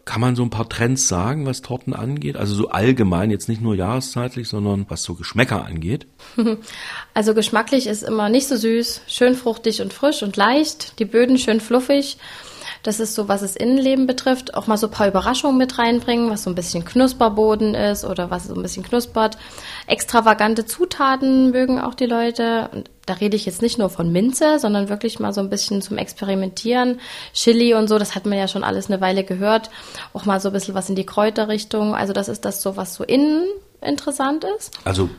[0.10, 2.36] Kann man so ein paar Trends sagen, was Torten angeht?
[2.36, 6.08] Also so allgemein, jetzt nicht nur jahreszeitlich, sondern was so Geschmäcker angeht?
[7.14, 11.38] Also geschmacklich ist immer nicht so süß, schön fruchtig und frisch und leicht, die Böden
[11.38, 12.18] schön fluffig.
[12.84, 14.54] Das ist so, was das Innenleben betrifft.
[14.54, 18.30] Auch mal so ein paar Überraschungen mit reinbringen, was so ein bisschen Knusperboden ist oder
[18.30, 19.38] was so ein bisschen knuspert.
[19.88, 22.70] Extravagante Zutaten mögen auch die Leute.
[22.72, 25.82] Und da rede ich jetzt nicht nur von Minze, sondern wirklich mal so ein bisschen
[25.82, 27.00] zum Experimentieren.
[27.34, 29.70] Chili und so, das hat man ja schon alles eine Weile gehört.
[30.14, 31.96] Auch mal so ein bisschen was in die Kräuterrichtung.
[31.96, 33.46] Also das ist das so, was so innen
[33.82, 34.78] interessant ist.
[34.84, 35.10] Also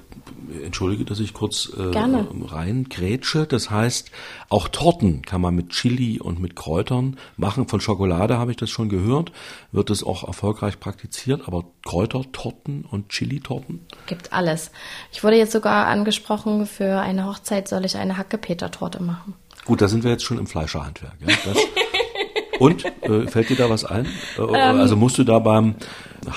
[0.65, 2.27] entschuldige, dass ich kurz äh, Gerne.
[2.49, 3.47] rein grätsche.
[3.47, 4.11] Das heißt,
[4.49, 7.69] auch Torten kann man mit Chili und mit Kräutern machen.
[7.69, 9.33] Von Schokolade habe ich das schon gehört,
[9.73, 13.87] wird es auch erfolgreich praktiziert, aber Kräutertorten und Chili-Torten?
[14.07, 14.71] Gibt alles.
[15.13, 19.35] Ich wurde jetzt sogar angesprochen, für eine Hochzeit soll ich eine Hackepeter-Torte machen.
[19.65, 21.15] Gut, da sind wir jetzt schon im Fleischerhandwerk.
[21.21, 21.29] Ja?
[21.45, 21.57] Das,
[22.61, 24.07] und äh, fällt dir da was ein?
[24.39, 25.75] Äh, also musst du da beim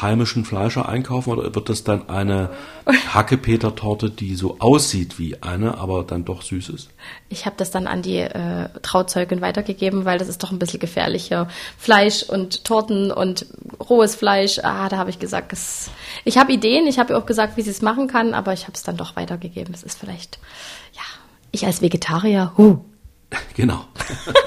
[0.02, 2.50] heimischen Fleischer einkaufen oder wird das dann eine
[2.86, 6.90] Hackepeter-Torte, die so aussieht wie eine, aber dann doch süß ist?
[7.28, 10.80] Ich habe das dann an die äh, Trauzeugin weitergegeben, weil das ist doch ein bisschen
[10.80, 11.50] gefährlicher.
[11.78, 13.46] Fleisch und Torten und
[13.90, 14.60] rohes Fleisch.
[14.64, 15.92] Ah, da habe ich gesagt, es,
[16.24, 16.88] ich habe Ideen.
[16.88, 18.96] Ich habe ihr auch gesagt, wie sie es machen kann, aber ich habe es dann
[18.96, 19.74] doch weitergegeben.
[19.74, 20.40] Es ist vielleicht,
[20.94, 21.02] ja,
[21.52, 22.80] ich als Vegetarier, huh.
[23.56, 23.86] Genau.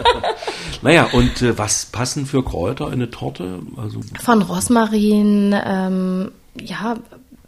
[0.83, 3.61] naja, und äh, was passen für Kräuter in eine Torte?
[3.77, 6.97] Also Von Rosmarin, ähm, ja,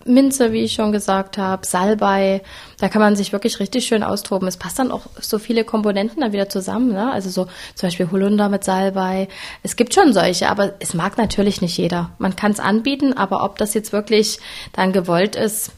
[0.09, 2.43] Minze, wie ich schon gesagt habe, Salbei.
[2.79, 4.49] Da kann man sich wirklich richtig schön austoben.
[4.49, 6.93] Es passt dann auch so viele Komponenten dann wieder zusammen.
[6.93, 7.13] Ne?
[7.13, 9.29] Also so zum Beispiel Holunder mit Salbei.
[9.63, 12.11] Es gibt schon solche, aber es mag natürlich nicht jeder.
[12.19, 14.39] Man kann es anbieten, aber ob das jetzt wirklich
[14.73, 15.73] dann gewollt ist,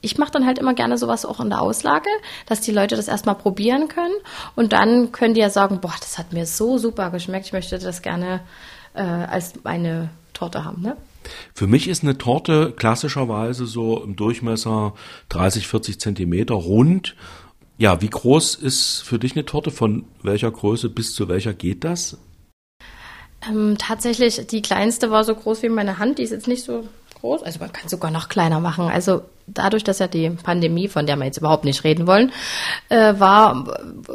[0.00, 2.08] ich mache dann halt immer gerne sowas auch in der Auslage,
[2.46, 4.14] dass die Leute das erstmal probieren können
[4.54, 7.78] und dann können die ja sagen, boah, das hat mir so super geschmeckt, ich möchte
[7.78, 8.40] das gerne
[8.94, 10.82] äh, als meine Torte haben.
[10.82, 10.96] Ne?
[11.54, 14.94] Für mich ist eine Torte klassischerweise so im Durchmesser
[15.30, 17.16] 30, 40 Zentimeter rund.
[17.78, 19.70] Ja, wie groß ist für dich eine Torte?
[19.70, 22.16] Von welcher Größe bis zu welcher geht das?
[23.46, 26.18] Ähm, tatsächlich, die kleinste war so groß wie meine Hand.
[26.18, 26.84] Die ist jetzt nicht so
[27.20, 27.42] groß.
[27.42, 28.88] Also man kann sogar noch kleiner machen.
[28.88, 32.32] Also dadurch, dass ja die Pandemie, von der wir jetzt überhaupt nicht reden wollen,
[32.88, 33.66] äh, war,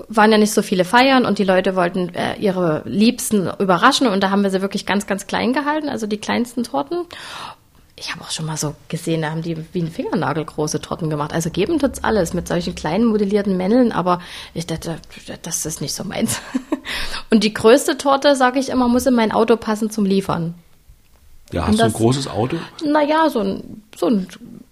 [0.07, 4.21] waren ja nicht so viele Feiern und die Leute wollten äh, ihre Liebsten überraschen und
[4.21, 7.05] da haben wir sie wirklich ganz, ganz klein gehalten, also die kleinsten Torten.
[7.97, 11.11] Ich habe auch schon mal so gesehen, da haben die wie ein Fingernagel große Torten
[11.11, 11.33] gemacht.
[11.33, 14.21] Also geben tut's alles mit solchen kleinen modellierten Männeln, aber
[14.55, 14.97] ich dachte,
[15.43, 16.41] das ist nicht so meins.
[17.29, 20.55] Und die größte Torte, sage ich immer, muss in mein Auto passen zum Liefern.
[21.51, 22.57] Ja, hast du ein großes Auto?
[22.85, 24.27] Naja, so ein, so ein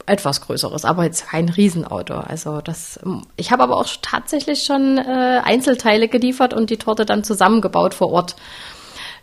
[0.05, 2.15] etwas größeres, aber jetzt kein Riesenauto.
[2.15, 2.99] Also das,
[3.35, 8.11] ich habe aber auch tatsächlich schon äh, Einzelteile geliefert und die Torte dann zusammengebaut vor
[8.11, 8.35] Ort.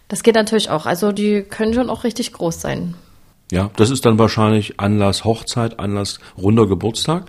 [0.08, 0.86] Das geht natürlich auch.
[0.86, 2.94] Also die können schon auch richtig groß sein.
[3.50, 7.24] Ja, das ist dann wahrscheinlich Anlass Hochzeit, Anlass runder Geburtstag.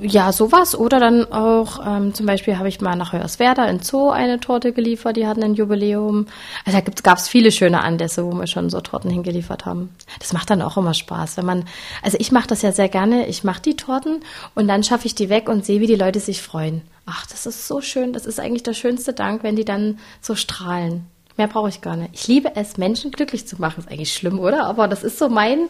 [0.00, 0.74] Ja, sowas.
[0.74, 4.72] Oder dann auch, ähm, zum Beispiel habe ich mal nach Hörswerda in Zoo eine Torte
[4.72, 6.26] geliefert, die hatten ein Jubiläum.
[6.64, 9.94] Also da gab es viele schöne Anlässe, wo wir schon so Torten hingeliefert haben.
[10.18, 11.64] Das macht dann auch immer Spaß, wenn man,
[12.02, 14.20] also ich mache das ja sehr gerne, ich mache die Torten
[14.54, 16.80] und dann schaffe ich die weg und sehe, wie die Leute sich freuen.
[17.04, 20.34] Ach, das ist so schön, das ist eigentlich der schönste Dank, wenn die dann so
[20.34, 21.06] strahlen.
[21.36, 22.14] Mehr brauche ich gar nicht.
[22.14, 23.80] Ich liebe es, Menschen glücklich zu machen.
[23.80, 24.64] Ist eigentlich schlimm, oder?
[24.64, 25.68] Aber das ist so mein,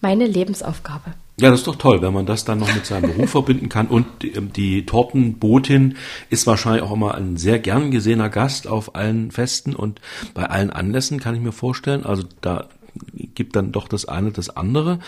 [0.00, 1.14] meine Lebensaufgabe.
[1.40, 3.86] Ja, das ist doch toll, wenn man das dann noch mit seinem Beruf verbinden kann.
[3.86, 5.96] Und die, ähm, Tortenbotin
[6.30, 10.00] ist wahrscheinlich auch immer ein sehr gern gesehener Gast auf allen Festen und
[10.34, 12.04] bei allen Anlässen, kann ich mir vorstellen.
[12.04, 12.68] Also da
[13.34, 14.98] gibt dann doch das eine das andere.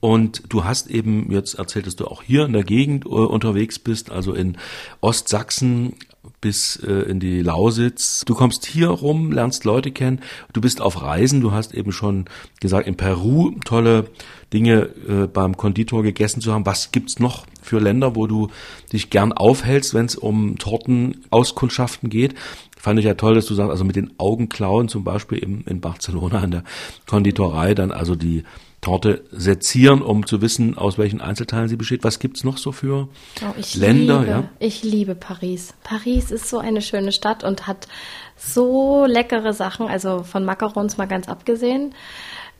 [0.00, 3.78] Und du hast eben jetzt erzählt, dass du auch hier in der Gegend äh, unterwegs
[3.78, 4.56] bist, also in
[5.00, 5.94] Ostsachsen
[6.40, 8.24] bis äh, in die Lausitz.
[8.26, 10.20] Du kommst hier rum, lernst Leute kennen,
[10.52, 12.26] du bist auf Reisen, du hast eben schon
[12.60, 14.10] gesagt, in Peru tolle
[14.52, 16.66] Dinge äh, beim Konditor gegessen zu haben.
[16.66, 18.48] Was gibt's noch für Länder, wo du
[18.92, 22.34] dich gern aufhältst, wenn es um Tortenauskundschaften geht?
[22.76, 25.80] Fand ich ja toll, dass du sagst, also mit den Augenklauen zum Beispiel eben in
[25.80, 26.64] Barcelona an der
[27.06, 28.44] Konditorei dann also die
[28.80, 32.02] Torte sezieren, um zu wissen, aus welchen Einzelteilen sie besteht.
[32.02, 33.08] Was gibt's noch so für
[33.42, 34.20] oh, Länder?
[34.20, 34.44] Liebe, ja?
[34.58, 35.74] Ich liebe Paris.
[35.82, 37.88] Paris ist so eine schöne Stadt und hat
[38.36, 41.94] so leckere Sachen, also von Macarons mal ganz abgesehen.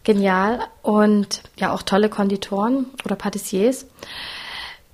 [0.04, 0.60] Genial.
[0.82, 3.86] Und ja, auch tolle Konditoren oder Patissiers.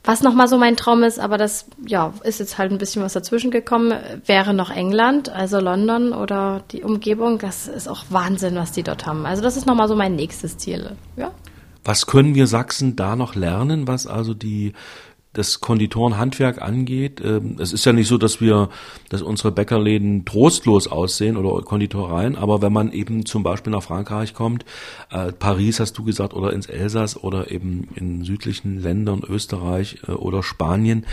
[0.07, 3.13] Was nochmal so mein Traum ist, aber das ja, ist jetzt halt ein bisschen was
[3.13, 3.93] dazwischen gekommen,
[4.25, 7.39] wäre noch England, also London oder die Umgebung.
[7.39, 9.27] Das ist auch Wahnsinn, was die dort haben.
[9.27, 10.93] Also das ist nochmal so mein nächstes Ziel.
[11.17, 11.33] Ja.
[11.85, 14.75] Was können wir Sachsen da noch lernen, was also die
[15.37, 17.21] das Konditorenhandwerk angeht.
[17.23, 18.71] Ähm, es ist ja nicht so, dass wir,
[19.11, 24.35] dass unsere Bäckerläden trostlos aussehen oder Konditoreien, aber wenn man eben zum Beispiel nach Frankreich
[24.35, 24.65] kommt,
[25.11, 30.13] äh, Paris hast du gesagt, oder ins Elsass oder eben in südlichen Ländern, Österreich äh,
[30.13, 31.05] oder Spanien,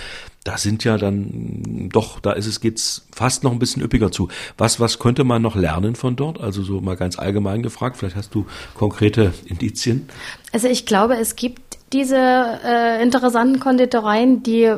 [0.43, 4.27] da sind ja dann doch, da ist es geht's fast noch ein bisschen üppiger zu.
[4.57, 6.39] Was was könnte man noch lernen von dort?
[6.39, 7.97] Also so mal ganz allgemein gefragt.
[7.97, 10.09] Vielleicht hast du konkrete Indizien.
[10.51, 14.75] Also ich glaube, es gibt diese äh, interessanten Konditoreien, die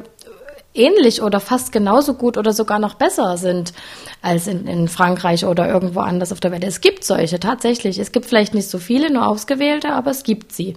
[0.75, 3.73] ähnlich oder fast genauso gut oder sogar noch besser sind
[4.21, 6.63] als in, in Frankreich oder irgendwo anders auf der Welt.
[6.63, 7.97] Es gibt solche tatsächlich.
[7.97, 10.75] Es gibt vielleicht nicht so viele, nur ausgewählte, aber es gibt sie.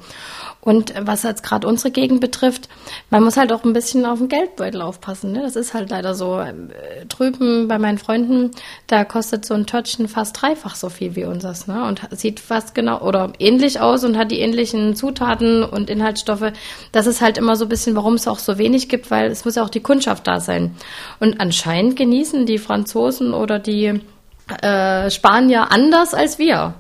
[0.61, 2.69] Und was jetzt gerade unsere Gegend betrifft,
[3.11, 5.33] man muss halt auch ein bisschen auf den Geldbeutel aufpassen.
[5.33, 5.43] Ne?
[5.43, 6.39] Das ist halt leider so.
[6.41, 6.53] Äh,
[7.09, 8.51] drüben bei meinen Freunden,
[8.87, 11.67] da kostet so ein Törtchen fast dreifach so viel wie unseres.
[11.67, 11.85] Ne?
[11.85, 16.53] Und sieht fast genau oder ähnlich aus und hat die ähnlichen Zutaten und Inhaltsstoffe.
[16.93, 19.45] Das ist halt immer so ein bisschen, warum es auch so wenig gibt, weil es
[19.45, 20.75] muss ja auch die Kundschaft da sein.
[21.21, 24.01] Und anscheinend genießen die Franzosen oder die
[24.63, 26.75] äh, Spanier anders als wir.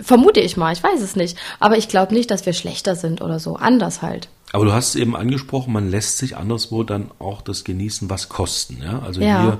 [0.00, 1.36] Vermute ich mal, ich weiß es nicht.
[1.60, 3.56] Aber ich glaube nicht, dass wir schlechter sind oder so.
[3.56, 4.28] Anders halt.
[4.52, 8.28] Aber du hast es eben angesprochen, man lässt sich anderswo dann auch das Genießen was
[8.28, 8.80] kosten.
[8.82, 9.00] Ja?
[9.04, 9.42] Also Ja.
[9.42, 9.58] hier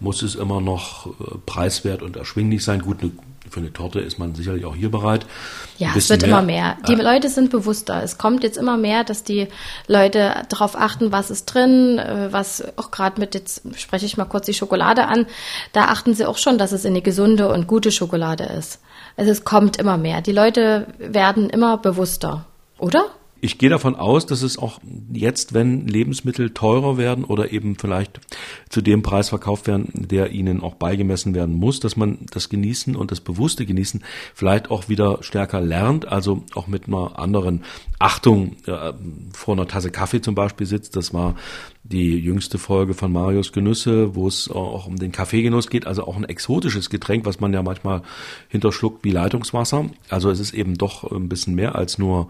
[0.00, 2.80] muss es immer noch äh, preiswert und erschwinglich sein.
[2.82, 3.12] Gut, ne,
[3.50, 5.26] für eine Torte ist man sicherlich auch hier bereit.
[5.78, 6.76] Ja, es wird immer mehr.
[6.88, 8.02] Die Leute sind bewusster.
[8.02, 9.48] Es kommt jetzt immer mehr, dass die
[9.86, 14.24] Leute darauf achten, was ist drin, äh, was auch gerade mit, jetzt spreche ich mal
[14.24, 15.26] kurz die Schokolade an,
[15.72, 18.80] da achten sie auch schon, dass es eine gesunde und gute Schokolade ist.
[19.16, 20.20] Also es kommt immer mehr.
[20.22, 22.46] Die Leute werden immer bewusster,
[22.78, 23.06] oder?
[23.44, 24.80] Ich gehe davon aus, dass es auch
[25.12, 28.18] jetzt, wenn Lebensmittel teurer werden oder eben vielleicht
[28.70, 32.96] zu dem Preis verkauft werden, der ihnen auch beigemessen werden muss, dass man das Genießen
[32.96, 34.02] und das bewusste Genießen
[34.32, 37.64] vielleicht auch wieder stärker lernt, also auch mit einer anderen
[37.98, 38.94] Achtung äh,
[39.34, 40.96] vor einer Tasse Kaffee zum Beispiel sitzt.
[40.96, 41.36] Das war
[41.82, 46.16] die jüngste Folge von Marius Genüsse, wo es auch um den Kaffeegenuss geht, also auch
[46.16, 48.00] ein exotisches Getränk, was man ja manchmal
[48.48, 49.90] hinterschluckt wie Leitungswasser.
[50.08, 52.28] Also es ist eben doch ein bisschen mehr als nur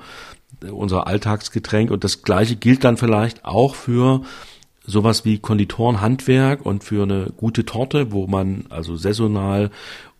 [0.70, 4.22] unser Alltagsgetränk und das gleiche gilt dann vielleicht auch für
[4.86, 9.70] sowas wie Konditorenhandwerk und für eine gute Torte, wo man also saisonal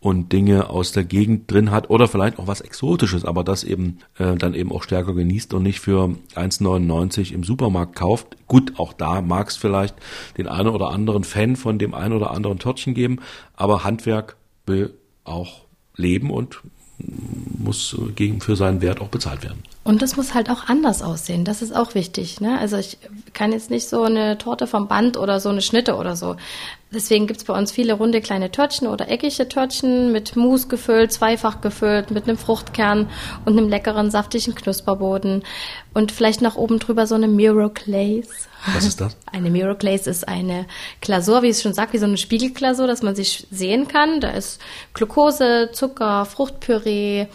[0.00, 4.00] und Dinge aus der Gegend drin hat oder vielleicht auch was Exotisches, aber das eben
[4.18, 8.36] äh, dann eben auch stärker genießt und nicht für 1,99 im Supermarkt kauft.
[8.46, 9.94] Gut, auch da mag es vielleicht
[10.36, 13.20] den einen oder anderen Fan von dem einen oder anderen Törtchen geben,
[13.56, 14.94] aber Handwerk will
[15.24, 15.62] auch
[15.96, 16.60] leben und
[16.98, 19.62] muss gegen für seinen Wert auch bezahlt werden.
[19.84, 21.44] Und das muss halt auch anders aussehen.
[21.44, 22.40] Das ist auch wichtig.
[22.40, 22.58] Ne?
[22.58, 22.96] Also ich
[23.34, 26.36] kann jetzt nicht so eine Torte vom Band oder so eine Schnitte oder so.
[26.90, 31.60] Deswegen gibt's bei uns viele runde kleine Törtchen oder eckige Törtchen mit Mousse gefüllt, zweifach
[31.60, 33.10] gefüllt, mit einem Fruchtkern
[33.44, 35.42] und einem leckeren, saftigen Knusperboden.
[35.92, 38.30] Und vielleicht noch oben drüber so eine Miro Glaze.
[38.72, 39.16] Was ist das?
[39.32, 40.64] Eine Miro Glaze ist eine
[41.02, 44.20] Glasur, wie es schon sagt, wie so eine Spiegelglasur, dass man sich sehen kann.
[44.20, 44.60] Da ist
[44.94, 47.26] Glucose, Zucker, Fruchtpüree,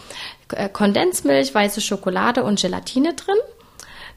[0.72, 3.36] Kondensmilch, weiße Schokolade und Gelatine drin.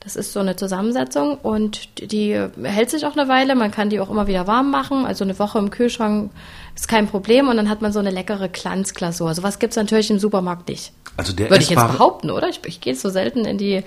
[0.04, 3.56] Das ist so eine Zusammensetzung und die hält sich auch eine Weile.
[3.56, 5.06] Man kann die auch immer wieder warm machen.
[5.06, 6.32] Also eine Woche im Kühlschrank
[6.76, 7.48] ist kein Problem.
[7.48, 9.34] Und dann hat man so eine leckere Glanzglasur.
[9.34, 10.92] Sowas gibt's natürlich im Supermarkt nicht.
[11.16, 12.50] Also der Würde ich jetzt behaupten, oder?
[12.50, 13.84] Ich, ich gehe so selten in die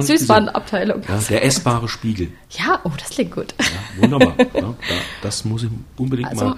[0.00, 1.02] Süßwarenabteilung.
[1.06, 2.32] Ja, der essbare Spiegel.
[2.50, 3.54] Ja, oh, das klingt gut.
[3.60, 4.34] Ja, wunderbar.
[4.38, 4.74] ja, da,
[5.22, 6.56] das muss ich unbedingt Also, mal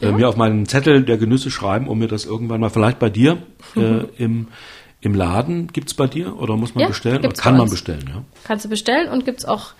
[0.00, 3.10] äh, mir auf meinen Zettel der Genüsse schreiben, um mir das irgendwann mal vielleicht bei
[3.10, 3.38] dir
[3.76, 4.48] äh, im,
[5.00, 7.18] im Laden gibt's bei dir oder muss man Ja, bestellen?
[7.18, 8.24] Oder kann man bestellen, ja.
[8.44, 9.72] Kannst du bestellen und gibt's auch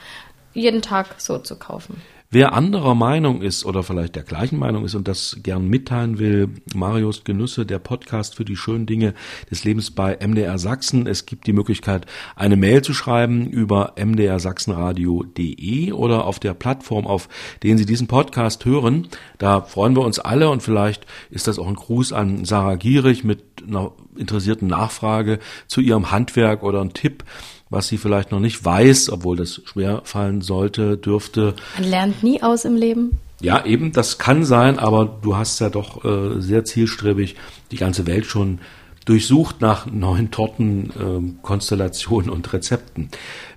[0.53, 2.03] jeden Tag so zu kaufen.
[2.33, 6.51] Wer anderer Meinung ist oder vielleicht der gleichen Meinung ist und das gern mitteilen will,
[6.77, 9.15] Marius Genüsse, der Podcast für die schönen Dinge
[9.51, 11.09] des Lebens bei MDR Sachsen.
[11.09, 17.29] Es gibt die Möglichkeit, eine Mail zu schreiben über mdrsachsenradio.de oder auf der Plattform, auf
[17.65, 19.09] denen Sie diesen Podcast hören.
[19.39, 23.25] Da freuen wir uns alle und vielleicht ist das auch ein Gruß an Sarah Gierig
[23.25, 27.25] mit einer interessierten Nachfrage zu ihrem Handwerk oder ein Tipp
[27.71, 31.55] was sie vielleicht noch nicht weiß, obwohl das schwer fallen sollte, dürfte.
[31.79, 33.19] Man lernt nie aus im Leben.
[33.41, 37.37] Ja, eben, das kann sein, aber du hast ja doch äh, sehr zielstrebig
[37.71, 38.59] die ganze Welt schon
[39.07, 43.09] durchsucht nach neuen Torten, ähm, Konstellationen und Rezepten.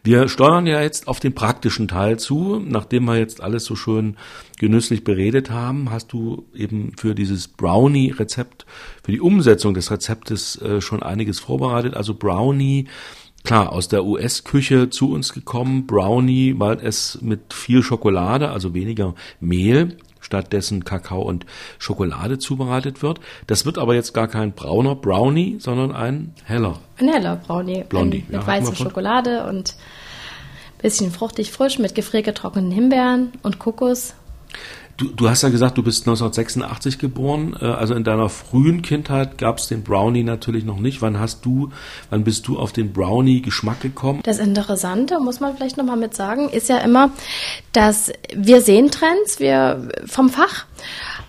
[0.03, 2.61] Wir steuern ja jetzt auf den praktischen Teil zu.
[2.65, 4.15] Nachdem wir jetzt alles so schön
[4.57, 8.65] genüsslich beredet haben, hast du eben für dieses Brownie-Rezept,
[9.03, 11.93] für die Umsetzung des Rezeptes äh, schon einiges vorbereitet.
[11.95, 12.87] Also Brownie,
[13.43, 15.85] klar, aus der US-Küche zu uns gekommen.
[15.85, 21.45] Brownie, weil es mit viel Schokolade, also weniger Mehl, stattdessen Kakao und
[21.77, 23.19] Schokolade zubereitet wird.
[23.47, 26.79] Das wird aber jetzt gar kein brauner Brownie, sondern ein heller.
[26.97, 27.83] Ein heller Brownie.
[27.87, 28.75] Blondie, Ein, ja, mit wir weißer.
[28.75, 29.75] Schokolade und
[30.81, 34.15] bisschen fruchtig frisch mit gefriergetrockneten Himbeeren und Kokos.
[34.97, 37.55] Du, du hast ja gesagt, du bist 1986 geboren.
[37.59, 41.01] äh, Also in deiner frühen Kindheit gab es den Brownie natürlich noch nicht.
[41.01, 41.71] Wann hast du,
[42.11, 44.21] wann bist du auf den Brownie-Geschmack gekommen?
[44.23, 47.09] Das Interessante, muss man vielleicht nochmal mit sagen, ist ja immer,
[47.71, 50.65] dass wir sehen Trends, wir vom Fach.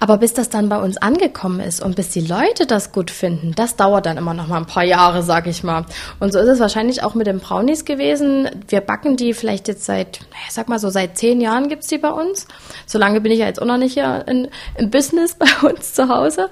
[0.05, 3.55] Aber bis das dann bei uns angekommen ist und bis die Leute das gut finden,
[3.57, 5.87] das dauert dann immer noch mal ein paar Jahre, sag ich mal.
[6.21, 8.51] Und so ist es wahrscheinlich auch mit den Brownies gewesen.
[8.69, 11.97] Wir backen die vielleicht jetzt seit, naja, sag mal so seit zehn Jahren gibt's die
[11.97, 12.47] bei uns.
[12.85, 15.95] So lange bin ich ja jetzt auch noch nicht hier in, im Business bei uns
[15.95, 16.51] zu Hause.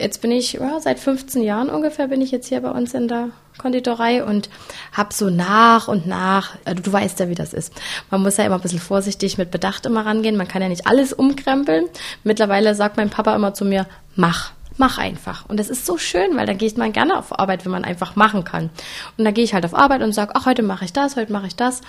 [0.00, 3.08] Jetzt bin ich, ja, seit 15 Jahren ungefähr bin ich jetzt hier bei uns in
[3.08, 3.28] der
[3.58, 4.48] Konditorei und
[4.92, 7.72] habe so nach und nach, also du weißt ja, wie das ist.
[8.10, 10.36] Man muss ja immer ein bisschen vorsichtig mit Bedacht immer rangehen.
[10.36, 11.86] Man kann ja nicht alles umkrempeln.
[12.24, 15.48] Mittlerweile sagt mein Papa immer zu mir, mach mach einfach.
[15.48, 18.16] Und das ist so schön, weil dann geht man gerne auf Arbeit, wenn man einfach
[18.16, 18.70] machen kann.
[19.16, 21.32] Und dann gehe ich halt auf Arbeit und sage, ach, heute mache ich das, heute
[21.32, 21.80] mache ich das.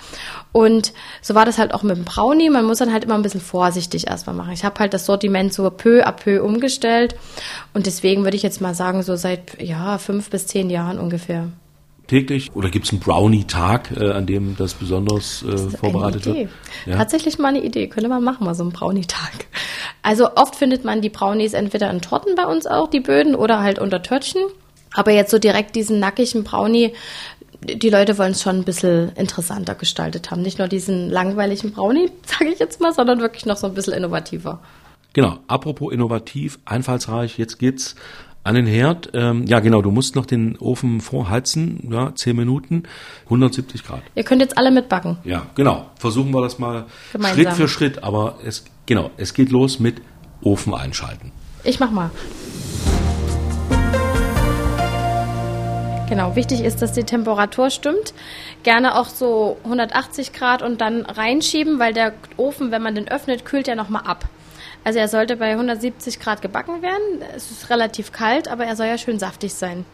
[0.52, 2.50] Und so war das halt auch mit dem Brownie.
[2.50, 4.52] Man muss dann halt immer ein bisschen vorsichtig erstmal machen.
[4.52, 7.14] Ich habe halt das Sortiment so peu à peu umgestellt.
[7.74, 11.48] Und deswegen würde ich jetzt mal sagen, so seit ja fünf bis zehn Jahren ungefähr
[12.08, 16.48] täglich oder gibt es einen Brownie-Tag, äh, an dem das besonders äh, das vorbereitet wird?
[16.86, 16.96] Ja.
[16.96, 19.46] Tatsächlich mal eine Idee, könnte man machen, mal so einen Brownie-Tag.
[20.02, 23.60] Also oft findet man die Brownies entweder in Torten bei uns auch, die Böden, oder
[23.60, 24.42] halt unter Törtchen.
[24.94, 26.92] Aber jetzt so direkt diesen nackigen Brownie,
[27.60, 30.42] die Leute wollen es schon ein bisschen interessanter gestaltet haben.
[30.42, 33.94] Nicht nur diesen langweiligen Brownie, sage ich jetzt mal, sondern wirklich noch so ein bisschen
[33.94, 34.60] innovativer.
[35.12, 37.96] Genau, apropos innovativ, einfallsreich, jetzt geht's
[38.48, 39.10] an den Herd.
[39.12, 42.84] Ähm, ja, genau, du musst noch den Ofen vorheizen, ja, 10 Minuten,
[43.24, 44.00] 170 Grad.
[44.14, 45.18] Ihr könnt jetzt alle mitbacken.
[45.24, 45.90] Ja, genau.
[45.98, 47.36] Versuchen wir das mal Gemeinsam.
[47.36, 50.00] Schritt für Schritt, aber es, genau, es geht los mit
[50.40, 51.30] Ofen einschalten.
[51.62, 52.10] Ich mach mal.
[56.08, 58.14] Genau, wichtig ist, dass die Temperatur stimmt.
[58.62, 63.44] Gerne auch so 180 Grad und dann reinschieben, weil der Ofen, wenn man den öffnet,
[63.44, 64.24] kühlt ja nochmal ab.
[64.84, 67.22] Also er sollte bei 170 Grad gebacken werden.
[67.34, 69.84] Es ist relativ kalt, aber er soll ja schön saftig sein.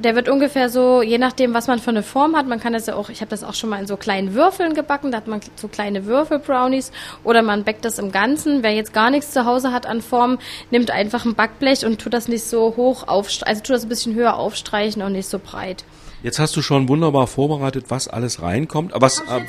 [0.00, 2.86] Der wird ungefähr so, je nachdem, was man für eine Form hat, man kann das
[2.86, 5.28] ja auch, ich habe das auch schon mal in so kleinen Würfeln gebacken, da hat
[5.28, 6.90] man so kleine Würfel-Brownies
[7.22, 8.64] oder man backt das im Ganzen.
[8.64, 10.38] Wer jetzt gar nichts zu Hause hat an Form,
[10.72, 13.88] nimmt einfach ein Backblech und tut das nicht so hoch aufstreichen, also tut das ein
[13.88, 15.84] bisschen höher aufstreichen und nicht so breit.
[16.24, 18.94] Jetzt hast du schon wunderbar vorbereitet, was alles reinkommt.
[18.94, 19.44] Aber was, äh,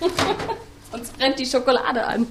[0.92, 2.26] sonst brennt die Schokolade an.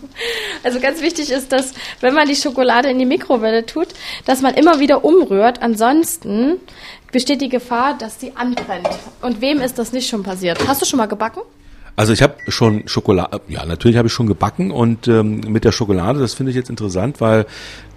[0.64, 3.88] Also ganz wichtig ist, dass wenn man die Schokolade in die Mikrowelle tut,
[4.26, 5.62] dass man immer wieder umrührt.
[5.62, 6.60] Ansonsten
[7.12, 8.90] besteht die Gefahr, dass sie anbrennt.
[9.22, 10.60] Und wem ist das nicht schon passiert?
[10.68, 11.42] Hast du schon mal gebacken?
[11.98, 15.74] Also ich habe schon Schokolade, ja natürlich habe ich schon gebacken und ähm, mit der
[15.74, 17.46] Schokolade, das finde ich jetzt interessant, weil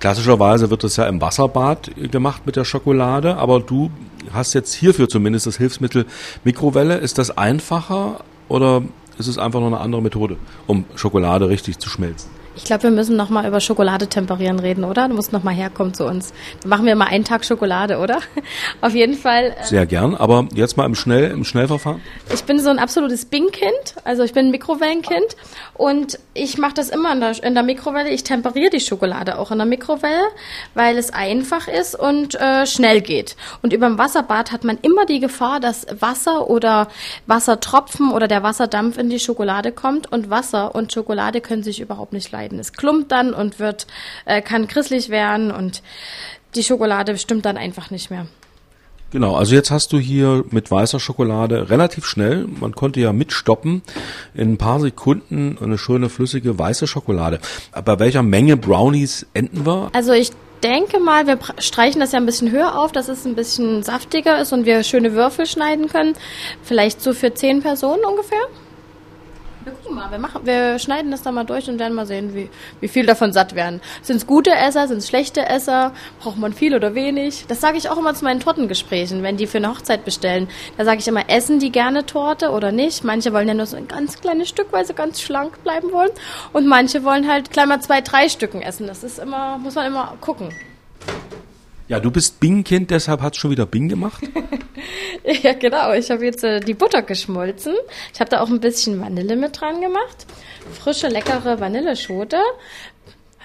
[0.01, 3.91] klassischerweise wird das ja im Wasserbad gemacht mit der Schokolade, aber du
[4.33, 6.07] hast jetzt hierfür zumindest das Hilfsmittel
[6.43, 6.97] Mikrowelle.
[6.97, 8.83] Ist das einfacher oder
[9.19, 10.37] es ist einfach nur eine andere Methode,
[10.67, 12.31] um Schokolade richtig zu schmelzen.
[12.57, 15.09] Ich glaube, wir müssen noch mal über Schokolade temperieren reden, oder?
[15.09, 16.33] Du musst noch mal herkommen zu uns.
[16.61, 18.21] Dann machen wir mal einen Tag Schokolade, oder?
[18.81, 19.57] Auf jeden Fall.
[19.61, 22.01] Äh Sehr gern, aber jetzt mal im, Schnell, im Schnellverfahren.
[22.33, 25.37] Ich bin so ein absolutes Bing-Kind, also ich bin ein Mikrowellenkind
[25.75, 28.11] und ich mache das immer in der, in der Mikrowelle.
[28.11, 30.23] Ich temperiere die Schokolade auch in der Mikrowelle,
[30.75, 33.35] weil es einfach ist und äh, schnell geht.
[33.63, 36.87] Und über dem Wasserbad hat man immer die Gefahr, dass Wasser oder
[37.27, 42.13] Wassertropfen oder der Wasserdampf in die Schokolade kommt und Wasser und Schokolade können sich überhaupt
[42.13, 42.59] nicht leiden leiden.
[42.59, 43.87] Es klumpt dann und wird,
[44.25, 45.83] äh, kann christlich werden und
[46.55, 48.27] die Schokolade stimmt dann einfach nicht mehr.
[49.11, 53.83] Genau, also jetzt hast du hier mit weißer Schokolade relativ schnell, man konnte ja mitstoppen,
[54.35, 57.39] in ein paar Sekunden eine schöne flüssige weiße Schokolade.
[57.85, 59.91] Bei welcher Menge Brownies enden wir?
[59.93, 60.33] Also ich
[60.65, 64.41] denke mal, wir streichen das ja ein bisschen höher auf, dass es ein bisschen saftiger
[64.41, 66.15] ist und wir schöne Würfel schneiden können.
[66.65, 68.43] Vielleicht so für zehn Personen ungefähr.
[69.65, 72.35] Wir gucken mal, wir, machen, wir schneiden das dann mal durch und werden mal sehen,
[72.35, 72.51] wie,
[72.81, 73.81] wie viel davon satt werden.
[74.03, 77.47] Sind es gute Esser, sind es schlechte Esser, braucht man viel oder wenig?
[77.49, 80.49] Das sage ich auch immer zu meinen Tortengesprächen, wenn die für eine Hochzeit bestellen.
[80.77, 83.05] Da sage ich immer, essen die gerne Torte oder nicht?
[83.05, 86.11] Manche wollen ja nur so ein ganz kleines Stück, weil sie ganz schlank bleiben wollen.
[86.53, 88.87] Und manche wollen halt gleich mal zwei, drei Stücken essen.
[88.87, 90.51] Das ist immer, muss man immer gucken.
[91.87, 94.25] Ja, du bist Bing-Kind, deshalb hat schon wieder Bing gemacht.
[95.43, 95.93] ja, genau.
[95.93, 97.75] Ich habe jetzt äh, die Butter geschmolzen.
[98.13, 100.27] Ich habe da auch ein bisschen Vanille mit dran gemacht.
[100.73, 102.39] Frische, leckere Vanilleschote.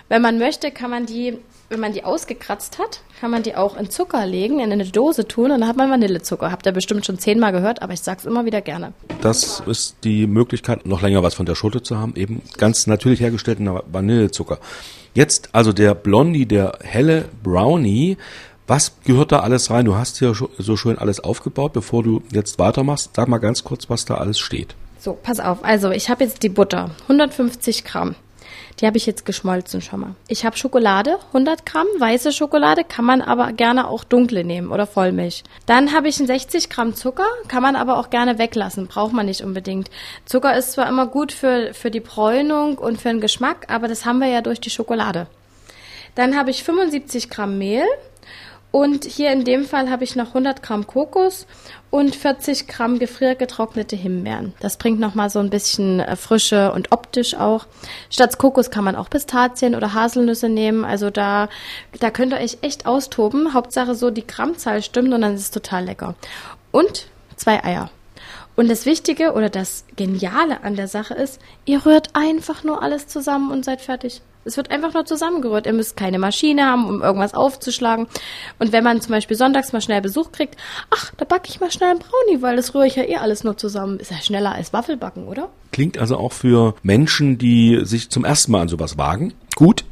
[0.08, 1.38] Wenn man möchte, kann man die,
[1.68, 5.28] wenn man die ausgekratzt hat, kann man die auch in Zucker legen, in eine Dose
[5.28, 6.52] tun und dann hat man Vanillezucker.
[6.52, 8.94] Habt ihr bestimmt schon zehnmal gehört, aber ich sag's immer wieder gerne.
[9.22, 13.20] Das ist die Möglichkeit, noch länger was von der Schote zu haben, eben ganz natürlich
[13.20, 14.60] hergestellten Vanillezucker.
[15.14, 18.18] Jetzt also der Blondie, der helle Brownie.
[18.68, 19.86] Was gehört da alles rein?
[19.86, 21.74] Du hast hier so schön alles aufgebaut.
[21.74, 24.76] Bevor du jetzt weitermachst, sag mal ganz kurz, was da alles steht.
[25.00, 25.64] So, pass auf.
[25.64, 28.16] Also ich habe jetzt die Butter, 150 Gramm.
[28.80, 30.16] Die habe ich jetzt geschmolzen schon mal.
[30.28, 34.88] Ich habe Schokolade, 100 Gramm, weiße Schokolade, kann man aber gerne auch dunkle nehmen oder
[34.88, 35.44] Vollmilch.
[35.66, 39.26] Dann habe ich einen 60 Gramm Zucker, kann man aber auch gerne weglassen, braucht man
[39.26, 39.90] nicht unbedingt.
[40.26, 44.06] Zucker ist zwar immer gut für, für die Bräunung und für den Geschmack, aber das
[44.06, 45.28] haben wir ja durch die Schokolade.
[46.16, 47.86] Dann habe ich 75 Gramm Mehl,
[48.72, 51.48] und hier in dem Fall habe ich noch 100 Gramm Kokos
[51.90, 54.54] und 40 Gramm gefriergetrocknete Himbeeren.
[54.60, 57.66] Das bringt nochmal so ein bisschen äh, Frische und optisch auch.
[58.12, 60.86] Statt Kokos kann man auch Pistazien oder Haselnüsse nehmen.
[60.86, 61.50] Also da,
[62.00, 63.56] da könnt ihr euch echt austoben.
[63.56, 66.14] Hauptsache so die Grammzahl stimmt und dann ist es total lecker.
[66.72, 67.08] Und
[67.38, 67.90] zwei Eier.
[68.56, 73.08] Und das Wichtige oder das Geniale an der Sache ist, ihr rührt einfach nur alles
[73.08, 74.22] zusammen und seid fertig.
[74.46, 75.66] Es wird einfach nur zusammengerührt.
[75.66, 78.08] Ihr müsst keine Maschine haben, um irgendwas aufzuschlagen.
[78.58, 80.56] Und wenn man zum Beispiel sonntags mal schnell Besuch kriegt,
[80.90, 83.44] ach, da backe ich mal schnell einen Brownie, weil das rühre ich ja eh alles
[83.44, 84.00] nur zusammen.
[84.00, 85.50] Ist ja schneller als Waffelbacken, oder?
[85.72, 89.34] Klingt also auch für Menschen, die sich zum ersten Mal an sowas wagen.
[89.56, 89.84] Gut.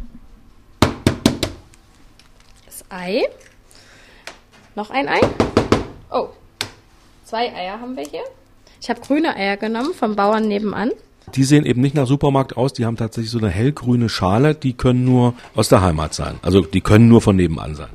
[2.66, 3.28] Das Ei.
[4.76, 5.20] Noch ein Ei.
[6.10, 6.30] Oh,
[7.26, 8.24] zwei Eier haben wir hier.
[8.80, 10.92] Ich habe grüne Eier genommen vom Bauern nebenan.
[11.36, 14.74] Die sehen eben nicht nach Supermarkt aus, die haben tatsächlich so eine hellgrüne Schale, die
[14.74, 16.40] können nur aus der Heimat sein.
[16.42, 17.90] Also die können nur von nebenan sein.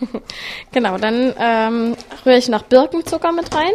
[0.72, 3.72] genau, dann ähm, rühre ich noch Birkenzucker mit rein.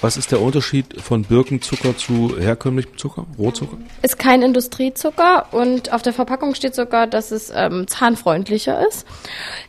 [0.00, 3.78] Was ist der Unterschied von Birkenzucker zu herkömmlichem Zucker, Rohzucker?
[4.02, 9.06] Ist kein Industriezucker und auf der Verpackung steht sogar, dass es ähm, zahnfreundlicher ist.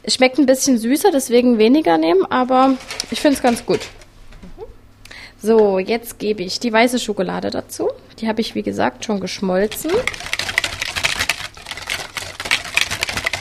[0.04, 2.74] Es schmeckt ein bisschen süßer, deswegen weniger nehmen, aber
[3.12, 3.80] ich finde es ganz gut.
[5.46, 7.92] So, jetzt gebe ich die weiße Schokolade dazu.
[8.18, 9.92] Die habe ich, wie gesagt, schon geschmolzen.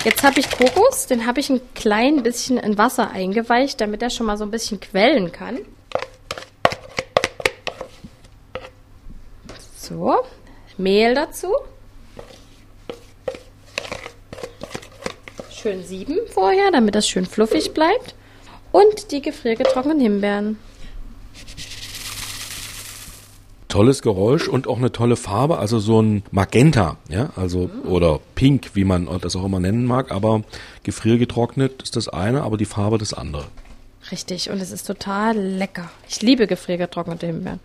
[0.04, 4.10] Jetzt habe ich Kokos, den habe ich ein klein bisschen in Wasser eingeweicht, damit er
[4.10, 5.60] schon mal so ein bisschen quellen kann.
[9.78, 10.16] So,
[10.76, 11.54] Mehl dazu.
[15.50, 18.14] Schön sieben vorher, damit das schön fluffig bleibt.
[18.72, 20.58] Und die gefriergetrockneten Himbeeren.
[23.74, 28.70] Tolles Geräusch und auch eine tolle Farbe, also so ein Magenta, ja, also oder Pink,
[28.74, 30.44] wie man das auch immer nennen mag, aber
[30.84, 33.46] gefriergetrocknet ist das eine, aber die Farbe das andere.
[34.12, 35.90] Richtig, und es ist total lecker.
[36.08, 37.58] Ich liebe gefriergetrocknete Himbeeren.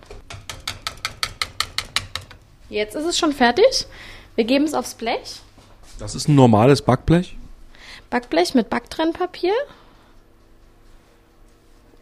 [2.70, 3.86] Jetzt ist es schon fertig.
[4.34, 5.42] Wir geben es aufs Blech.
[6.00, 7.38] Das ist ein normales Backblech?
[8.10, 9.54] Backblech mit Backtrennpapier.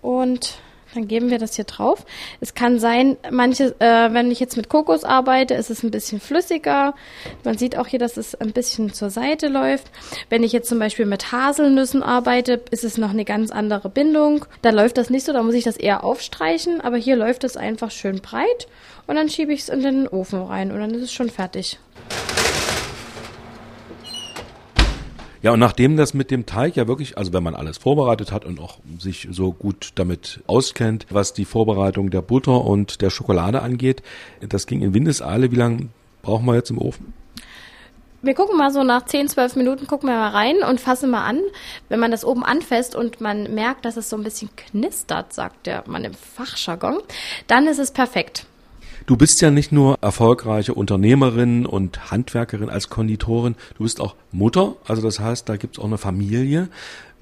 [0.01, 0.59] Und
[0.93, 2.05] dann geben wir das hier drauf.
[2.39, 6.19] Es kann sein, manche, äh, wenn ich jetzt mit Kokos arbeite, ist es ein bisschen
[6.19, 6.95] flüssiger.
[7.43, 9.91] Man sieht auch hier, dass es ein bisschen zur Seite läuft.
[10.29, 14.45] Wenn ich jetzt zum Beispiel mit Haselnüssen arbeite, ist es noch eine ganz andere Bindung.
[14.61, 16.81] Da läuft das nicht so, da muss ich das eher aufstreichen.
[16.81, 18.67] Aber hier läuft es einfach schön breit
[19.07, 21.79] und dann schiebe ich es in den Ofen rein und dann ist es schon fertig.
[25.47, 28.43] Ja, und nachdem das mit dem Teig ja wirklich, also wenn man alles vorbereitet hat
[28.43, 33.61] und auch sich so gut damit auskennt, was die Vorbereitung der Butter und der Schokolade
[33.61, 34.03] angeht,
[34.41, 35.49] das ging in Windeseile.
[35.49, 35.87] Wie lange
[36.21, 37.13] brauchen wir jetzt im Ofen?
[38.21, 41.23] Wir gucken mal so nach 10, 12 Minuten, gucken wir mal rein und fassen mal
[41.23, 41.39] an.
[41.87, 45.65] Wenn man das oben anfasst und man merkt, dass es so ein bisschen knistert, sagt
[45.65, 46.97] der man im Fachjargon,
[47.47, 48.47] dann ist es perfekt.
[49.07, 54.75] Du bist ja nicht nur erfolgreiche Unternehmerin und Handwerkerin als Konditorin, du bist auch Mutter,
[54.85, 56.67] also das heißt, da gibt's auch eine Familie.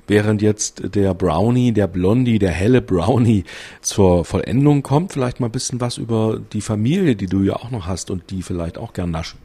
[0.08, 3.44] Während jetzt der Brownie, der Blondie, der helle Brownie
[3.82, 7.70] zur Vollendung kommt, vielleicht mal ein bisschen was über die Familie, die du ja auch
[7.70, 9.45] noch hast und die vielleicht auch gern naschen.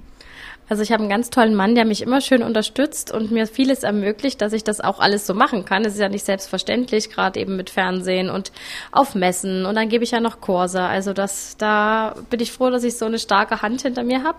[0.70, 3.82] Also ich habe einen ganz tollen Mann, der mich immer schön unterstützt und mir vieles
[3.82, 5.84] ermöglicht, dass ich das auch alles so machen kann.
[5.84, 8.52] Es ist ja nicht selbstverständlich, gerade eben mit Fernsehen und
[8.92, 9.66] auf Messen.
[9.66, 10.80] Und dann gebe ich ja noch Kurse.
[10.82, 14.38] Also das, da bin ich froh, dass ich so eine starke Hand hinter mir habe.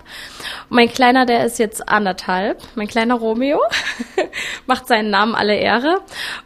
[0.69, 2.61] Mein Kleiner, der ist jetzt anderthalb.
[2.75, 3.59] Mein kleiner Romeo
[4.67, 5.97] macht seinen Namen alle Ehre.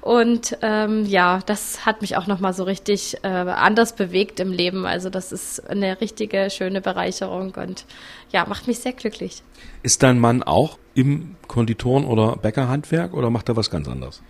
[0.02, 4.88] Und ähm, ja, das hat mich auch nochmal so richtig äh, anders bewegt im Leben.
[4.88, 7.86] Also das ist eine richtige, schöne Bereicherung und
[8.32, 9.44] ja, macht mich sehr glücklich.
[9.84, 14.22] Ist dein Mann auch im Konditoren- oder Bäckerhandwerk oder macht er was ganz anderes?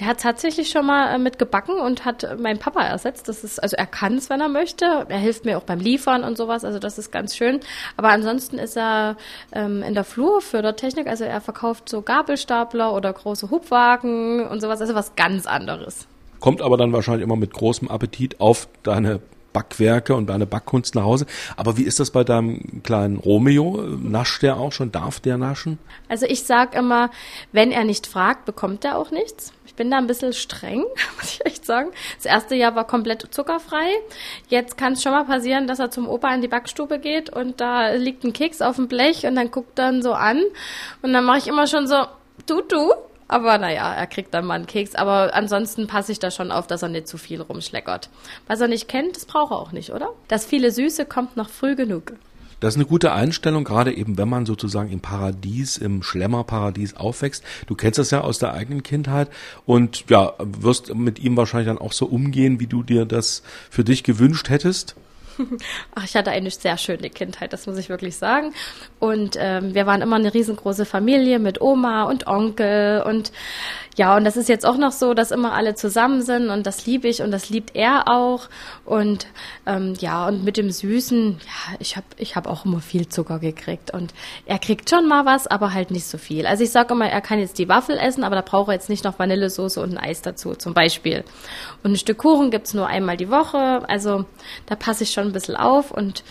[0.00, 3.28] Der hat tatsächlich schon mal äh, mit gebacken und hat meinen Papa ersetzt.
[3.28, 5.06] Das ist, also er kann es, wenn er möchte.
[5.08, 6.64] Er hilft mir auch beim Liefern und sowas.
[6.64, 7.60] Also das ist ganz schön.
[7.96, 9.16] Aber ansonsten ist er
[9.52, 11.06] ähm, in der Flur für der Technik.
[11.06, 14.80] Also er verkauft so Gabelstapler oder große Hubwagen und sowas.
[14.80, 16.08] Also was ganz anderes.
[16.40, 19.20] Kommt aber dann wahrscheinlich immer mit großem Appetit auf deine
[19.54, 21.24] Backwerke und deine Backkunst nach Hause.
[21.56, 23.80] Aber wie ist das bei deinem kleinen Romeo?
[24.02, 24.92] Nascht der auch schon?
[24.92, 25.78] Darf der naschen?
[26.10, 27.10] Also ich sag immer,
[27.52, 29.54] wenn er nicht fragt, bekommt er auch nichts.
[29.64, 30.84] Ich bin da ein bisschen streng,
[31.16, 31.90] muss ich echt sagen.
[32.16, 33.88] Das erste Jahr war komplett zuckerfrei.
[34.48, 37.60] Jetzt kann es schon mal passieren, dass er zum Opa in die Backstube geht und
[37.60, 40.42] da liegt ein Keks auf dem Blech und dann guckt er so an
[41.02, 41.96] und dann mache ich immer schon so,
[42.46, 42.92] du, du,
[43.28, 44.94] aber naja, er kriegt dann mal einen Keks.
[44.94, 48.10] Aber ansonsten passe ich da schon auf, dass er nicht zu viel rumschleckert.
[48.46, 50.10] Was er nicht kennt, das braucht er auch nicht, oder?
[50.28, 52.12] Das viele Süße kommt noch früh genug.
[52.60, 57.44] Das ist eine gute Einstellung, gerade eben, wenn man sozusagen im Paradies, im Schlemmerparadies aufwächst.
[57.66, 59.28] Du kennst das ja aus der eigenen Kindheit
[59.66, 63.84] und ja, wirst mit ihm wahrscheinlich dann auch so umgehen, wie du dir das für
[63.84, 64.96] dich gewünscht hättest.
[65.94, 68.54] Ach, ich hatte eine sehr schöne Kindheit, das muss ich wirklich sagen.
[68.98, 73.32] Und ähm, wir waren immer eine riesengroße Familie mit Oma und Onkel und
[73.96, 76.84] ja, und das ist jetzt auch noch so, dass immer alle zusammen sind und das
[76.84, 78.48] liebe ich und das liebt er auch.
[78.84, 79.28] Und
[79.66, 83.38] ähm, ja, und mit dem Süßen, ja, ich habe ich hab auch immer viel Zucker
[83.38, 84.12] gekriegt und
[84.46, 86.44] er kriegt schon mal was, aber halt nicht so viel.
[86.46, 88.88] Also ich sage immer, er kann jetzt die Waffel essen, aber da braucht er jetzt
[88.88, 91.22] nicht noch Vanillesoße und ein Eis dazu zum Beispiel.
[91.84, 94.24] Und ein Stück Kuchen gibt's nur einmal die Woche, also
[94.66, 96.24] da passe ich schon ein bisschen auf und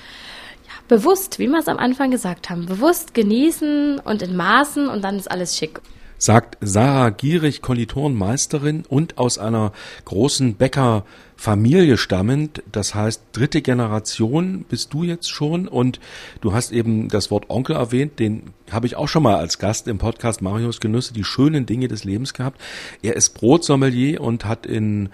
[0.90, 5.16] bewusst, wie wir es am Anfang gesagt haben, bewusst genießen und in Maßen und dann
[5.16, 5.80] ist alles schick
[6.18, 9.72] sagt Sarah Gierig, Konditorenmeisterin und aus einer
[10.06, 12.64] großen Bäckerfamilie stammend.
[12.72, 16.00] Das heißt, dritte Generation bist du jetzt schon und
[16.42, 19.88] du hast eben das Wort Onkel erwähnt, den habe ich auch schon mal als Gast
[19.88, 22.62] im Podcast Marius Genüsse, die schönen Dinge des Lebens gehabt.
[23.02, 25.10] Er ist Brotsommelier und hat in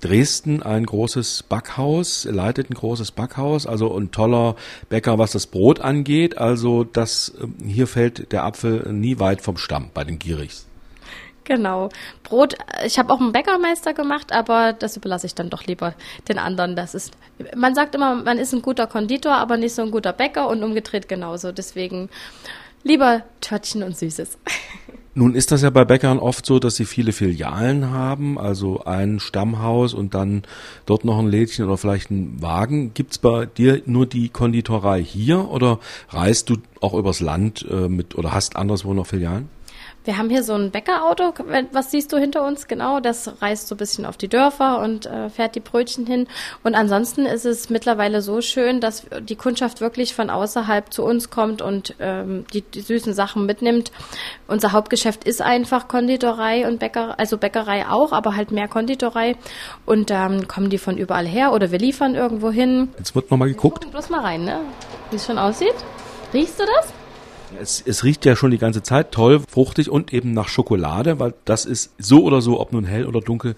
[0.00, 4.56] Dresden ein großes Backhaus, leitet ein großes Backhaus, also ein toller
[4.88, 6.38] Bäcker, was das Brot angeht.
[6.38, 10.66] Also das ähm, hier fällt der Apfel nie weit vom Stamm bei den Gierichs.
[11.48, 11.88] Genau.
[12.24, 15.94] Brot, ich habe auch einen Bäckermeister gemacht, aber das überlasse ich dann doch lieber
[16.28, 16.76] den anderen.
[16.76, 17.14] Das ist,
[17.56, 20.62] man sagt immer, man ist ein guter Konditor, aber nicht so ein guter Bäcker und
[20.62, 21.50] umgedreht genauso.
[21.50, 22.10] Deswegen
[22.82, 24.36] lieber Törtchen und Süßes.
[25.18, 29.18] Nun ist das ja bei Bäckern oft so, dass sie viele Filialen haben, also ein
[29.18, 30.42] Stammhaus und dann
[30.86, 32.94] dort noch ein Lädchen oder vielleicht ein Wagen.
[32.94, 38.14] Gibt's bei dir nur die Konditorei hier oder reist du auch übers Land äh, mit
[38.14, 39.48] oder hast anderswo noch Filialen?
[40.08, 41.34] Wir haben hier so ein Bäckerauto,
[41.72, 42.66] was siehst du hinter uns?
[42.66, 46.28] Genau, das reist so ein bisschen auf die Dörfer und äh, fährt die Brötchen hin.
[46.64, 51.28] Und ansonsten ist es mittlerweile so schön, dass die Kundschaft wirklich von außerhalb zu uns
[51.28, 53.92] kommt und ähm, die, die süßen Sachen mitnimmt.
[54.46, 59.36] Unser Hauptgeschäft ist einfach Konditorei und Bäcker, also Bäckerei auch, aber halt mehr Konditorei.
[59.84, 62.88] Und dann ähm, kommen die von überall her oder wir liefern irgendwo hin.
[62.96, 63.90] Jetzt wird nochmal geguckt.
[63.90, 64.60] Bloß mal rein, ne?
[65.10, 65.74] Wie es schon aussieht.
[66.32, 66.97] Riechst du das?
[67.60, 71.34] Es, es riecht ja schon die ganze Zeit toll, fruchtig und eben nach Schokolade, weil
[71.44, 73.54] das ist so oder so, ob nun hell oder dunkel,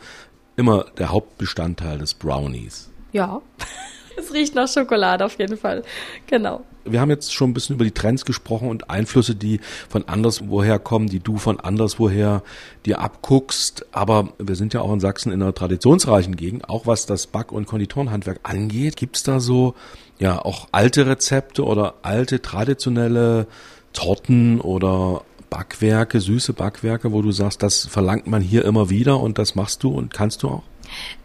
[0.57, 2.91] immer der Hauptbestandteil des Brownies.
[3.13, 3.41] Ja,
[4.17, 5.83] es riecht nach Schokolade auf jeden Fall.
[6.27, 6.65] Genau.
[6.85, 10.79] Wir haben jetzt schon ein bisschen über die Trends gesprochen und Einflüsse, die von anderswoher
[10.79, 12.43] kommen, die du von anderswoher
[12.87, 13.87] dir abguckst.
[13.93, 17.53] Aber wir sind ja auch in Sachsen in einer traditionsreichen Gegend, auch was das Back-
[17.53, 18.97] und Konditorenhandwerk angeht.
[18.97, 19.75] Gibt's da so
[20.19, 23.47] ja auch alte Rezepte oder alte traditionelle
[23.93, 29.39] Torten oder Backwerke, süße Backwerke, wo du sagst, das verlangt man hier immer wieder und
[29.39, 30.63] das machst du und kannst du auch?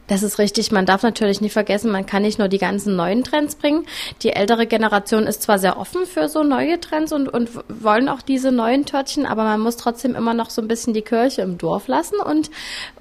[0.08, 0.72] Das ist richtig.
[0.72, 3.86] Man darf natürlich nicht vergessen, man kann nicht nur die ganzen neuen Trends bringen.
[4.22, 8.22] Die ältere Generation ist zwar sehr offen für so neue Trends und, und wollen auch
[8.22, 11.58] diese neuen Törtchen, aber man muss trotzdem immer noch so ein bisschen die Kirche im
[11.58, 12.52] Dorf lassen und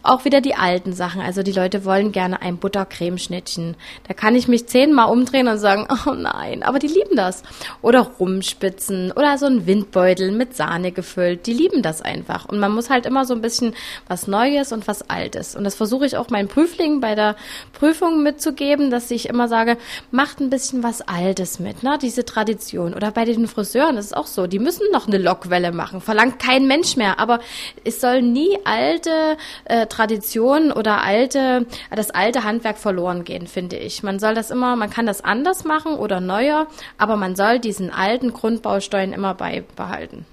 [0.03, 1.21] auch wieder die alten Sachen.
[1.21, 3.77] Also die Leute wollen gerne ein Buttercremeschnittchen.
[4.09, 7.43] Da kann ich mich zehnmal umdrehen und sagen, oh nein, aber die lieben das.
[7.83, 11.47] Oder Rumspitzen oder so ein Windbeutel mit Sahne gefüllt.
[11.47, 12.47] Die lieben das einfach.
[12.47, 13.75] Und man muss halt immer so ein bisschen
[14.09, 15.55] was Neues und was Altes.
[15.57, 17.37] Und das versuche ich auch meinen Prüflingen Training, bei der
[17.73, 19.77] Prüfung mitzugeben, dass ich immer sage,
[20.11, 21.99] macht ein bisschen was Altes mit, ne?
[22.01, 22.95] Diese Tradition.
[22.95, 26.39] Oder bei den Friseuren ist es auch so, die müssen noch eine Lockwelle machen, verlangt
[26.39, 27.19] kein Mensch mehr.
[27.19, 27.41] Aber
[27.85, 34.03] es soll nie alte äh, Traditionen oder alte, das alte Handwerk verloren gehen, finde ich.
[34.03, 36.67] Man soll das immer, man kann das anders machen oder neuer,
[36.99, 40.25] aber man soll diesen alten Grundbaustein immer beibehalten.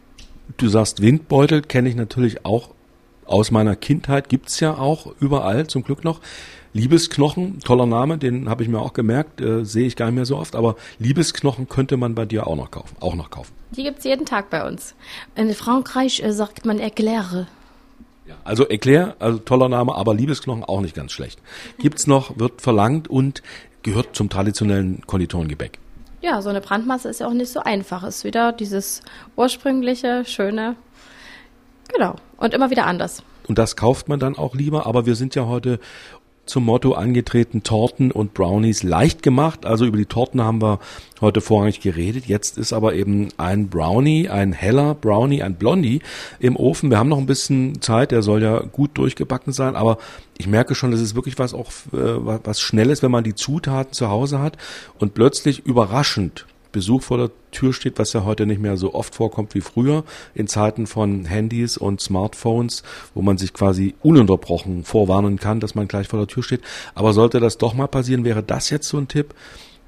[0.57, 2.69] Du sagst Windbeutel, kenne ich natürlich auch
[3.31, 6.19] aus meiner Kindheit gibt's ja auch überall, zum Glück noch.
[6.73, 10.25] Liebesknochen, toller Name, den habe ich mir auch gemerkt, äh, sehe ich gar nicht mehr
[10.25, 13.51] so oft, aber Liebesknochen könnte man bei dir auch noch kaufen, auch noch kaufen.
[13.71, 14.95] Die gibt's jeden Tag bei uns.
[15.35, 17.47] In Frankreich äh, sagt man Eclair.
[18.25, 21.39] Ja, also Eclair, also toller Name, aber Liebesknochen auch nicht ganz schlecht.
[21.77, 23.43] Gibt's noch, wird verlangt und
[23.83, 25.79] gehört zum traditionellen Konditorengebäck.
[26.21, 28.03] Ja, so eine Brandmasse ist ja auch nicht so einfach.
[28.03, 29.01] Ist wieder dieses
[29.35, 30.75] ursprüngliche, schöne
[31.93, 32.15] Genau.
[32.37, 33.23] Und immer wieder anders.
[33.47, 35.79] Und das kauft man dann auch lieber, aber wir sind ja heute
[36.45, 39.65] zum Motto angetreten, Torten und Brownies leicht gemacht.
[39.65, 40.79] Also über die Torten haben wir
[41.21, 42.25] heute vorrangig geredet.
[42.25, 46.01] Jetzt ist aber eben ein Brownie, ein heller Brownie, ein Blondie
[46.39, 46.89] im Ofen.
[46.89, 49.97] Wir haben noch ein bisschen Zeit, der soll ja gut durchgebacken sein, aber
[50.37, 53.93] ich merke schon, das ist wirklich was auch äh, was Schnelles, wenn man die Zutaten
[53.93, 54.57] zu Hause hat
[54.99, 59.15] und plötzlich überraschend Besuch vor der Tür steht, was ja heute nicht mehr so oft
[59.15, 60.03] vorkommt wie früher
[60.33, 65.87] in Zeiten von Handys und Smartphones, wo man sich quasi ununterbrochen vorwarnen kann, dass man
[65.87, 66.61] gleich vor der Tür steht.
[66.95, 69.33] Aber sollte das doch mal passieren, wäre das jetzt so ein Tipp,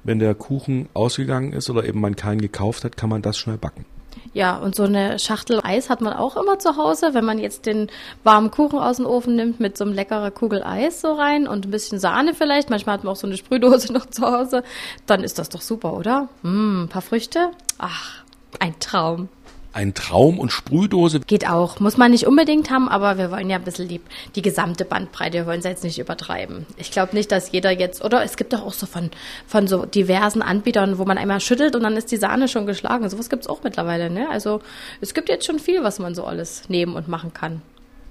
[0.02, 3.56] wenn der Kuchen ausgegangen ist oder eben man keinen gekauft hat, kann man das schnell
[3.56, 3.86] backen.
[4.34, 7.14] Ja, und so eine Schachtel Eis hat man auch immer zu Hause.
[7.14, 7.88] Wenn man jetzt den
[8.24, 11.66] warmen Kuchen aus dem Ofen nimmt mit so einem leckeren Kugel Eis so rein und
[11.66, 14.64] ein bisschen Sahne vielleicht, manchmal hat man auch so eine Sprühdose noch zu Hause,
[15.06, 16.28] dann ist das doch super, oder?
[16.42, 17.52] Mm, ein paar Früchte?
[17.78, 18.24] Ach,
[18.58, 19.28] ein Traum
[19.74, 21.20] ein Traum und Sprühdose.
[21.20, 21.80] Geht auch.
[21.80, 24.00] Muss man nicht unbedingt haben, aber wir wollen ja ein bisschen die,
[24.36, 25.38] die gesamte Bandbreite.
[25.38, 26.64] Wir wollen es jetzt nicht übertreiben.
[26.76, 29.10] Ich glaube nicht, dass jeder jetzt, oder es gibt doch auch so von,
[29.46, 33.08] von so diversen Anbietern, wo man einmal schüttelt und dann ist die Sahne schon geschlagen.
[33.08, 34.28] Sowas gibt es auch mittlerweile, ne?
[34.30, 34.60] Also
[35.00, 37.60] es gibt jetzt schon viel, was man so alles nehmen und machen kann.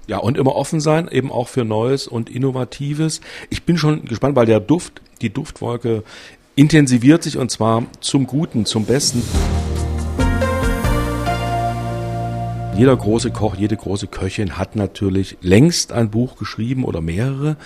[0.06, 3.22] Ja, und immer offen sein, eben auch für Neues und Innovatives.
[3.48, 6.02] Ich bin schon gespannt, weil der Duft, die Duftwolke
[6.56, 9.22] intensiviert sich und zwar zum Guten, zum Besten.
[12.76, 17.56] Jeder große Koch, jede große Köchin hat natürlich längst ein Buch geschrieben oder mehrere.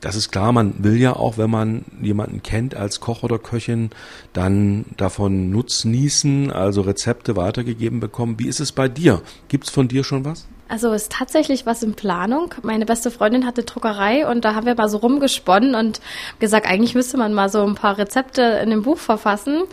[0.00, 3.90] Das ist klar, man will ja auch, wenn man jemanden kennt als Koch oder Köchin,
[4.32, 8.38] dann davon nutznießen, also Rezepte weitergegeben bekommen.
[8.38, 9.22] Wie ist es bei dir?
[9.48, 10.46] Gibt's von dir schon was?
[10.72, 12.54] Also ist tatsächlich was in Planung.
[12.62, 16.00] Meine beste Freundin hatte Druckerei und da haben wir mal so rumgesponnen und
[16.38, 19.64] gesagt, eigentlich müsste man mal so ein paar Rezepte in dem Buch verfassen.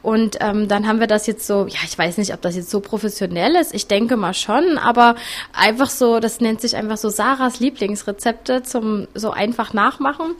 [0.00, 2.70] Und ähm, dann haben wir das jetzt so, ja, ich weiß nicht, ob das jetzt
[2.70, 3.74] so professionell ist.
[3.74, 5.16] Ich denke mal schon, aber
[5.52, 10.36] einfach so, das nennt sich einfach so Sarahs Lieblingsrezepte zum so einfach nachmachen.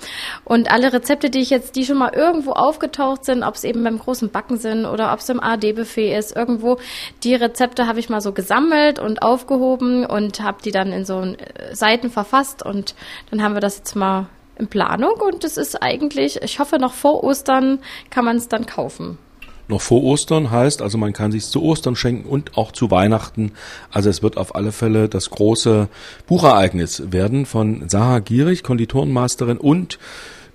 [0.47, 3.85] Und alle Rezepte, die ich jetzt, die schon mal irgendwo aufgetaucht sind, ob es eben
[3.85, 6.79] beim großen Backen sind oder ob es im AD-Buffet ist, irgendwo,
[7.23, 11.23] die Rezepte habe ich mal so gesammelt und aufgehoben und habe die dann in so
[11.23, 12.95] äh, Seiten verfasst und
[13.31, 14.27] dann haben wir das jetzt mal
[14.59, 17.81] in Planung und es ist eigentlich, ich hoffe noch vor Ostern
[18.11, 19.19] kann man es dann kaufen.
[19.69, 23.53] Noch vor Ostern heißt, also man kann sich zu Ostern schenken und auch zu Weihnachten.
[23.91, 25.89] Also es wird auf alle Fälle das große
[26.29, 29.99] Buchereignis werden von Sarah Gierig, Konditorenmeisterin und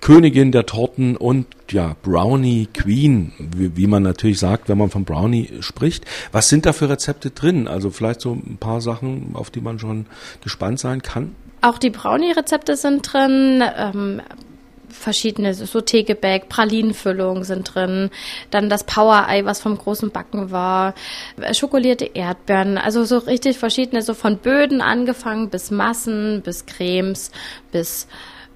[0.02, 5.04] Königin der Torten und ja, Brownie Queen, wie, wie, man natürlich sagt, wenn man von
[5.04, 6.04] Brownie spricht.
[6.32, 7.68] Was sind da für Rezepte drin?
[7.68, 10.06] Also vielleicht so ein paar Sachen, auf die man schon
[10.42, 11.36] gespannt sein kann?
[11.60, 13.62] Auch die Brownie-Rezepte sind drin.
[13.76, 14.20] Ähm,
[14.88, 18.10] verschiedene so Teegebäck, Pralinenfüllungen sind drin,
[18.50, 20.94] dann das Power-Ei, was vom großen Backen war,
[21.52, 27.30] schokolierte Erdbeeren, also so richtig verschiedene, so von Böden angefangen bis Massen, bis Cremes,
[27.70, 28.06] bis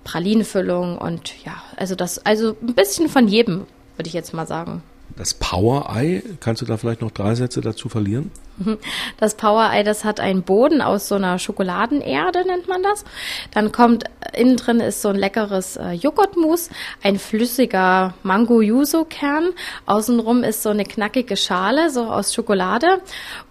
[0.07, 4.83] Pralinenfüllung und ja, also das, also ein bisschen von jedem, würde ich jetzt mal sagen.
[5.17, 8.31] Das Power-Ei, kannst du da vielleicht noch drei Sätze dazu verlieren?
[9.19, 13.05] Das Power-Ei, das hat einen Boden aus so einer Schokoladenerde, nennt man das.
[13.53, 14.05] Dann kommt,
[14.35, 16.69] innen drin ist so ein leckeres äh, Joghurtmus,
[17.03, 19.51] ein flüssiger Mango-Yuzu-Kern.
[19.87, 23.01] Außenrum ist so eine knackige Schale, so aus Schokolade.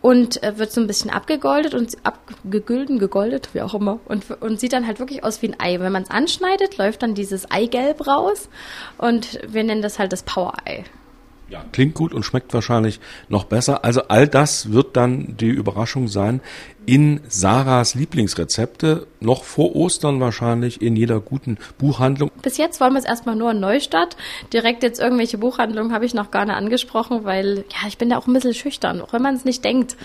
[0.02, 4.00] Und äh, wird so ein bisschen abgegoldet und abgegülden, gegoldet, wie auch immer.
[4.06, 5.80] Und, und sieht dann halt wirklich aus wie ein Ei.
[5.80, 8.50] Wenn man es anschneidet, läuft dann dieses Eigelb raus.
[8.98, 10.84] Und wir nennen das halt das Power-Ei.
[11.48, 13.86] Ja, klingt gut und schmeckt wahrscheinlich noch besser.
[13.86, 16.42] Also all das wird dann die Überraschung sein
[16.86, 22.32] in Sarahs Lieblingsrezepte, noch vor Ostern wahrscheinlich in jeder guten Buchhandlung.
[22.42, 24.18] Bis jetzt wollen wir es erstmal nur in Neustadt.
[24.54, 28.18] Direkt jetzt irgendwelche Buchhandlungen habe ich noch gar nicht angesprochen, weil ja, ich bin da
[28.18, 29.98] auch ein bisschen schüchtern, auch wenn man es nicht denkt.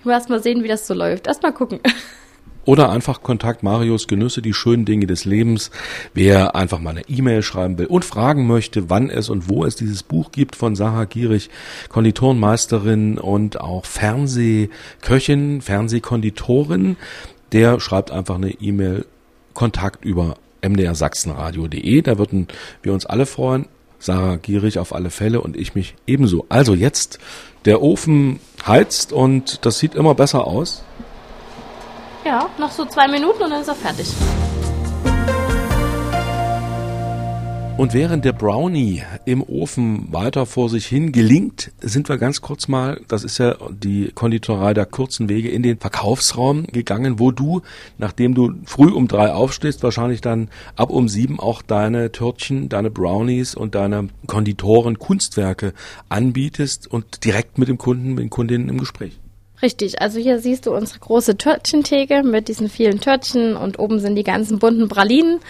[0.00, 1.26] Ich will erstmal sehen, wie das so läuft.
[1.26, 1.80] Erstmal gucken.
[2.68, 5.70] Oder einfach Kontakt Marius Genüsse, die schönen Dinge des Lebens.
[6.12, 9.74] Wer einfach mal eine E-Mail schreiben will und fragen möchte, wann es und wo es
[9.74, 11.48] dieses Buch gibt von Sarah Gierig,
[11.88, 16.98] Konditorenmeisterin und auch Fernsehköchin, Fernsehkonditorin,
[17.52, 19.06] der schreibt einfach eine E-Mail
[19.54, 22.02] Kontakt über mdrsachsenradio.de.
[22.02, 22.48] Da würden
[22.82, 23.64] wir uns alle freuen.
[23.98, 26.44] Sarah Gierig auf alle Fälle und ich mich ebenso.
[26.50, 27.18] Also jetzt,
[27.64, 30.84] der Ofen heizt und das sieht immer besser aus.
[32.28, 34.06] Ja, noch so zwei Minuten und dann ist er fertig.
[37.78, 42.68] Und während der Brownie im Ofen weiter vor sich hin gelingt, sind wir ganz kurz
[42.68, 47.62] mal, das ist ja die Konditorei der kurzen Wege, in den Verkaufsraum gegangen, wo du,
[47.96, 52.90] nachdem du früh um drei aufstehst, wahrscheinlich dann ab um sieben auch deine Törtchen, deine
[52.90, 55.72] Brownies und deine Konditoren Kunstwerke
[56.10, 59.18] anbietest und direkt mit dem Kunden, mit den Kundinnen im Gespräch.
[59.60, 64.14] Richtig, also hier siehst du unsere große Törtchentheke mit diesen vielen Törtchen und oben sind
[64.14, 65.40] die ganzen bunten Pralinen.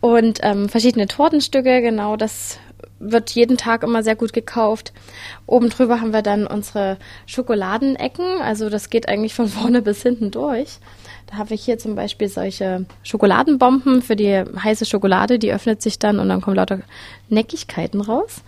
[0.00, 2.58] Und ähm, verschiedene Tortenstücke, genau, das
[3.00, 4.92] wird jeden Tag immer sehr gut gekauft.
[5.46, 8.40] Oben drüber haben wir dann unsere Schokoladenecken.
[8.40, 10.78] Also das geht eigentlich von vorne bis hinten durch.
[11.32, 16.18] Habe ich hier zum Beispiel solche Schokoladenbomben für die heiße Schokolade, die öffnet sich dann
[16.18, 16.80] und dann kommen lauter
[17.28, 18.42] Neckigkeiten raus.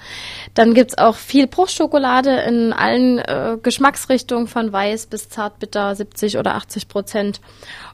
[0.55, 6.57] Dann gibt's auch viel Bruchschokolade in allen äh, Geschmacksrichtungen, von weiß bis zartbitter, 70 oder
[6.57, 7.41] 80 Prozent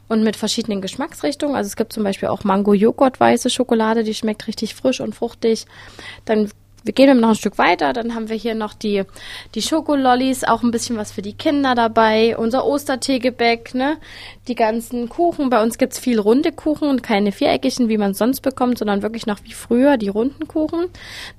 [0.07, 1.55] und mit verschiedenen Geschmacksrichtungen.
[1.55, 5.65] Also es gibt zum Beispiel auch Mango-Joghurt-weiße Schokolade, die schmeckt richtig frisch und fruchtig.
[6.25, 6.49] Dann
[6.83, 9.03] wir gehen noch ein Stück weiter, dann haben wir hier noch die,
[9.55, 13.97] die Schokolollis, auch ein bisschen was für die Kinder dabei, unser Osterteegebäck, ne?
[14.47, 15.49] Die ganzen Kuchen.
[15.49, 19.27] Bei uns gibt's viel runde Kuchen und keine viereckigen, wie man sonst bekommt, sondern wirklich
[19.27, 20.87] noch wie früher die runden Kuchen,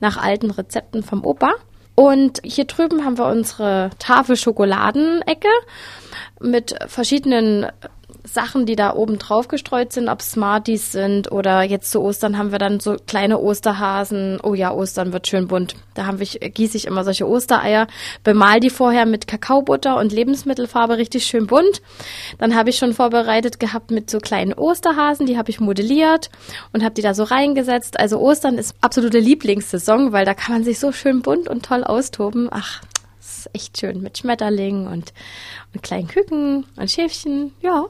[0.01, 1.53] nach alten Rezepten vom Opa.
[1.95, 5.49] Und hier drüben haben wir unsere Tafel Schokoladenecke
[6.41, 7.67] mit verschiedenen
[8.25, 12.53] Sachen, die da oben drauf gestreut sind, ob Smarties sind oder jetzt zu Ostern haben
[12.53, 14.39] wir dann so kleine Osterhasen.
[14.43, 15.75] Oh ja, Ostern wird schön bunt.
[15.95, 17.87] Da haben wir, gieße ich immer solche Ostereier,
[18.23, 21.83] bemal die vorher mit Kakaobutter und Lebensmittelfarbe richtig schön bunt.
[22.39, 26.31] Dann habe ich schon vorbereitet gehabt mit so kleinen Osterhasen, die habe ich modelliert
[26.73, 27.99] und habe die da so reingesetzt.
[27.99, 31.85] Also Ostern ist absolute Lieblingssaison, weil da kann man sich so schön bunt und toll
[31.85, 32.49] austoben.
[32.51, 32.83] Ach,
[33.21, 35.13] ist echt schön mit Schmetterlingen und,
[35.75, 37.53] und kleinen Küken und Schäfchen.
[37.61, 37.87] Ja,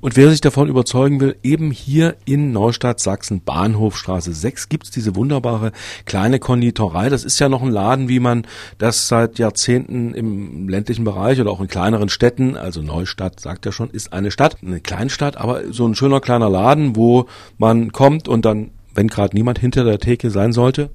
[0.00, 5.14] und wer sich davon überzeugen will, eben hier in Neustadt Sachsen, Bahnhofstraße 6, gibt's diese
[5.14, 5.72] wunderbare
[6.06, 7.10] kleine Konditorei.
[7.10, 8.46] Das ist ja noch ein Laden, wie man
[8.78, 13.72] das seit Jahrzehnten im ländlichen Bereich oder auch in kleineren Städten, also Neustadt sagt ja
[13.72, 17.26] schon, ist eine Stadt, eine Kleinstadt, aber so ein schöner kleiner Laden, wo
[17.58, 20.90] man kommt und dann, wenn gerade niemand hinter der Theke sein sollte,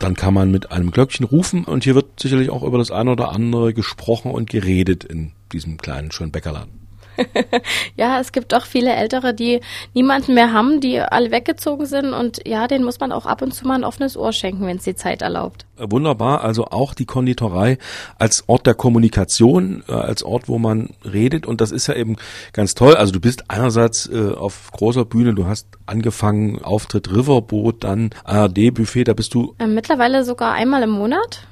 [0.00, 3.12] dann kann man mit einem Glöckchen rufen und hier wird sicherlich auch über das eine
[3.12, 6.82] oder andere gesprochen und geredet in diesem kleinen schönen Bäckerladen.
[7.96, 9.60] ja, es gibt auch viele Ältere, die
[9.94, 13.52] niemanden mehr haben, die alle weggezogen sind und ja, denen muss man auch ab und
[13.52, 15.66] zu mal ein offenes Ohr schenken, wenn es die Zeit erlaubt.
[15.78, 17.78] Wunderbar, also auch die Konditorei
[18.18, 22.16] als Ort der Kommunikation, äh, als Ort, wo man redet und das ist ja eben
[22.52, 22.94] ganz toll.
[22.94, 28.72] Also du bist einerseits äh, auf großer Bühne, du hast angefangen Auftritt Riverboot, dann ARD
[28.72, 31.46] Buffet, da bist du äh, mittlerweile sogar einmal im Monat,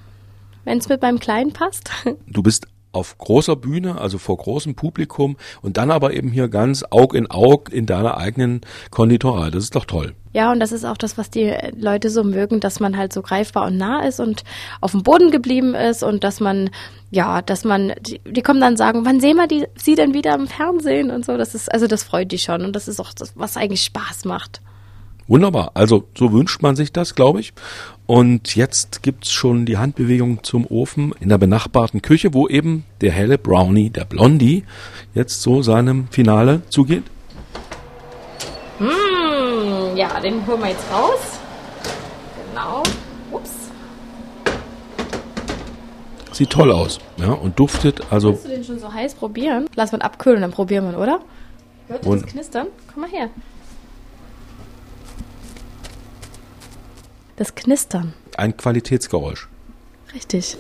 [0.65, 1.91] wenn es mit meinem Kleinen passt.
[2.27, 6.85] Du bist auf großer Bühne, also vor großem Publikum und dann aber eben hier ganz
[6.91, 9.51] Aug in Aug in deiner eigenen Konditorei.
[9.51, 10.15] Das ist doch toll.
[10.33, 13.21] Ja, und das ist auch das, was die Leute so mögen, dass man halt so
[13.21, 14.45] greifbar und nah ist und
[14.81, 16.71] auf dem Boden geblieben ist und dass man,
[17.11, 20.35] ja, dass man, die, die kommen dann sagen, wann sehen wir die, sie denn wieder
[20.35, 21.37] im Fernsehen und so.
[21.37, 24.25] Das ist, also das freut die schon und das ist auch das, was eigentlich Spaß
[24.25, 24.61] macht.
[25.31, 25.73] Wunderbar.
[25.75, 27.53] Also so wünscht man sich das, glaube ich.
[28.11, 33.13] Und jetzt gibt's schon die Handbewegung zum Ofen in der benachbarten Küche, wo eben der
[33.13, 34.65] helle Brownie, der Blondie,
[35.15, 37.05] jetzt so seinem Finale zugeht.
[38.81, 41.39] Mmh, ja, den holen wir jetzt raus.
[42.49, 42.83] Genau.
[43.31, 43.71] Ups.
[46.33, 48.31] Sieht toll aus, ja, und duftet, also.
[48.31, 49.69] Willst du den schon so heiß probieren?
[49.77, 51.21] Lass mal abkühlen, dann probieren wir, oder?
[51.87, 52.67] Hört ihr das knistern?
[52.93, 53.31] Komm mal her.
[57.41, 58.13] Das Knistern.
[58.37, 59.49] Ein Qualitätsgeräusch.
[60.13, 60.59] Richtig.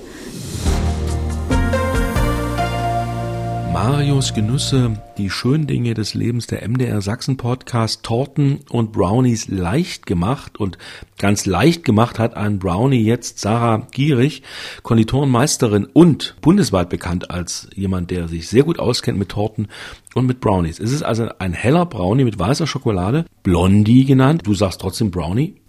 [3.71, 10.07] Marius Genüsse, die schönen Dinge des Lebens, der MDR Sachsen Podcast, Torten und Brownies leicht
[10.07, 10.79] gemacht und
[11.19, 14.43] ganz leicht gemacht hat ein Brownie jetzt Sarah Gierig,
[14.83, 19.69] Konditorenmeisterin und bundesweit bekannt als jemand, der sich sehr gut auskennt mit Torten
[20.15, 20.81] und mit Brownies.
[20.81, 24.47] Es ist also ein heller Brownie mit weißer Schokolade, Blondie genannt.
[24.47, 25.60] Du sagst trotzdem Brownie.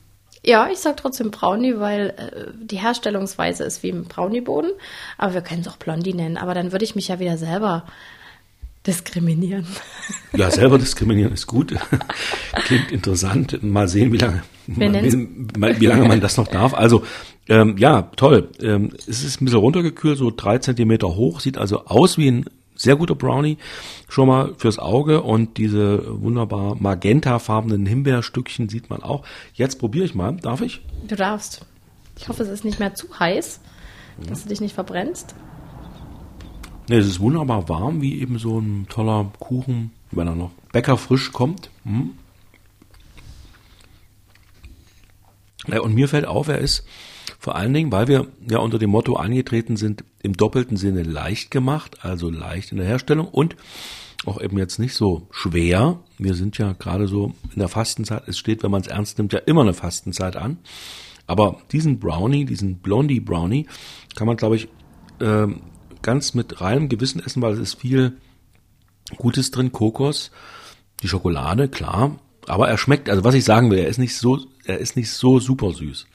[0.44, 4.72] Ja, ich sag trotzdem Brownie, weil äh, die Herstellungsweise ist wie im Brownieboden.
[5.18, 6.38] Aber wir können es auch Blondie nennen.
[6.38, 7.86] Aber dann würde ich mich ja wieder selber
[8.86, 9.68] diskriminieren.
[10.34, 11.76] Ja, selber diskriminieren ist gut.
[12.54, 13.62] Klingt interessant.
[13.62, 16.74] Mal sehen, wie lange, mal, wie lange man das noch darf.
[16.74, 17.04] Also,
[17.50, 18.50] ähm, ja, toll.
[18.62, 22.46] Ähm, es ist ein bisschen runtergekühlt, so drei Zentimeter hoch, sieht also aus wie ein
[22.82, 23.58] sehr guter Brownie
[24.10, 29.24] schon mal fürs Auge und diese wunderbar magentafarbenen Himbeerstückchen sieht man auch.
[29.54, 30.36] Jetzt probiere ich mal.
[30.38, 30.82] Darf ich?
[31.08, 31.66] Du darfst.
[32.18, 33.62] Ich hoffe, es ist nicht mehr zu heiß,
[34.28, 35.36] dass du dich nicht verbrennst.
[36.90, 41.32] Ne, es ist wunderbar warm, wie eben so ein toller Kuchen, wenn er noch bäckerfrisch
[41.32, 41.70] kommt.
[41.84, 42.12] Hm.
[45.68, 46.86] Ja, und mir fällt auf, er ist
[47.40, 51.52] vor allen Dingen, weil wir ja unter dem Motto angetreten sind, im doppelten Sinne leicht
[51.52, 53.56] gemacht, also leicht in der Herstellung und
[54.26, 56.00] auch eben jetzt nicht so schwer.
[56.18, 58.28] Wir sind ja gerade so in der Fastenzeit.
[58.28, 60.60] Es steht, wenn man es ernst nimmt, ja immer eine Fastenzeit an.
[61.26, 63.68] Aber diesen Brownie, diesen Blondie Brownie,
[64.16, 64.68] kann man, glaube ich,
[65.20, 65.48] äh,
[66.02, 68.18] ganz mit reinem Gewissen essen, weil es ist viel
[69.18, 69.72] Gutes drin.
[69.72, 70.32] Kokos,
[71.02, 74.40] die Schokolade, klar, Aber er schmeckt, also was ich sagen will, er ist nicht so,
[74.66, 76.08] er ist nicht so super süß.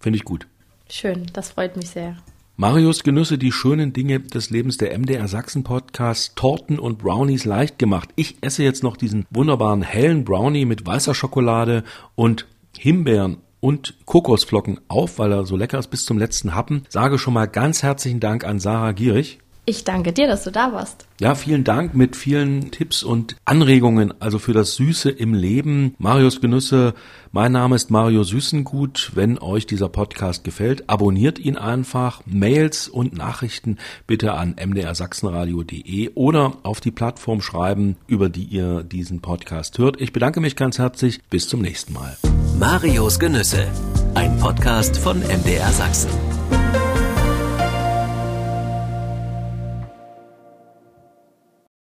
[0.00, 0.46] Finde ich gut.
[0.90, 2.16] Schön, das freut mich sehr.
[2.56, 7.80] Marius Genüsse, die schönen Dinge des Lebens der MDR Sachsen Podcast, Torten und Brownies leicht
[7.80, 8.10] gemacht.
[8.14, 11.82] Ich esse jetzt noch diesen wunderbaren hellen Brownie mit weißer Schokolade
[12.14, 12.46] und
[12.78, 16.84] Himbeeren und Kokosflocken auf, weil er so lecker ist bis zum letzten Happen.
[16.88, 19.40] Sage schon mal ganz herzlichen Dank an Sarah Gierig.
[19.66, 21.06] Ich danke dir, dass du da warst.
[21.20, 25.94] Ja, vielen Dank mit vielen Tipps und Anregungen, also für das Süße im Leben.
[25.96, 26.92] Marius Genüsse,
[27.32, 29.12] mein Name ist Mario Süßengut.
[29.14, 32.20] Wenn euch dieser Podcast gefällt, abonniert ihn einfach.
[32.26, 39.22] Mails und Nachrichten bitte an mdrsachsenradio.de oder auf die Plattform schreiben, über die ihr diesen
[39.22, 39.98] Podcast hört.
[39.98, 41.22] Ich bedanke mich ganz herzlich.
[41.30, 42.18] Bis zum nächsten Mal.
[42.58, 43.66] Marios Genüsse,
[44.14, 46.10] ein Podcast von MDR Sachsen.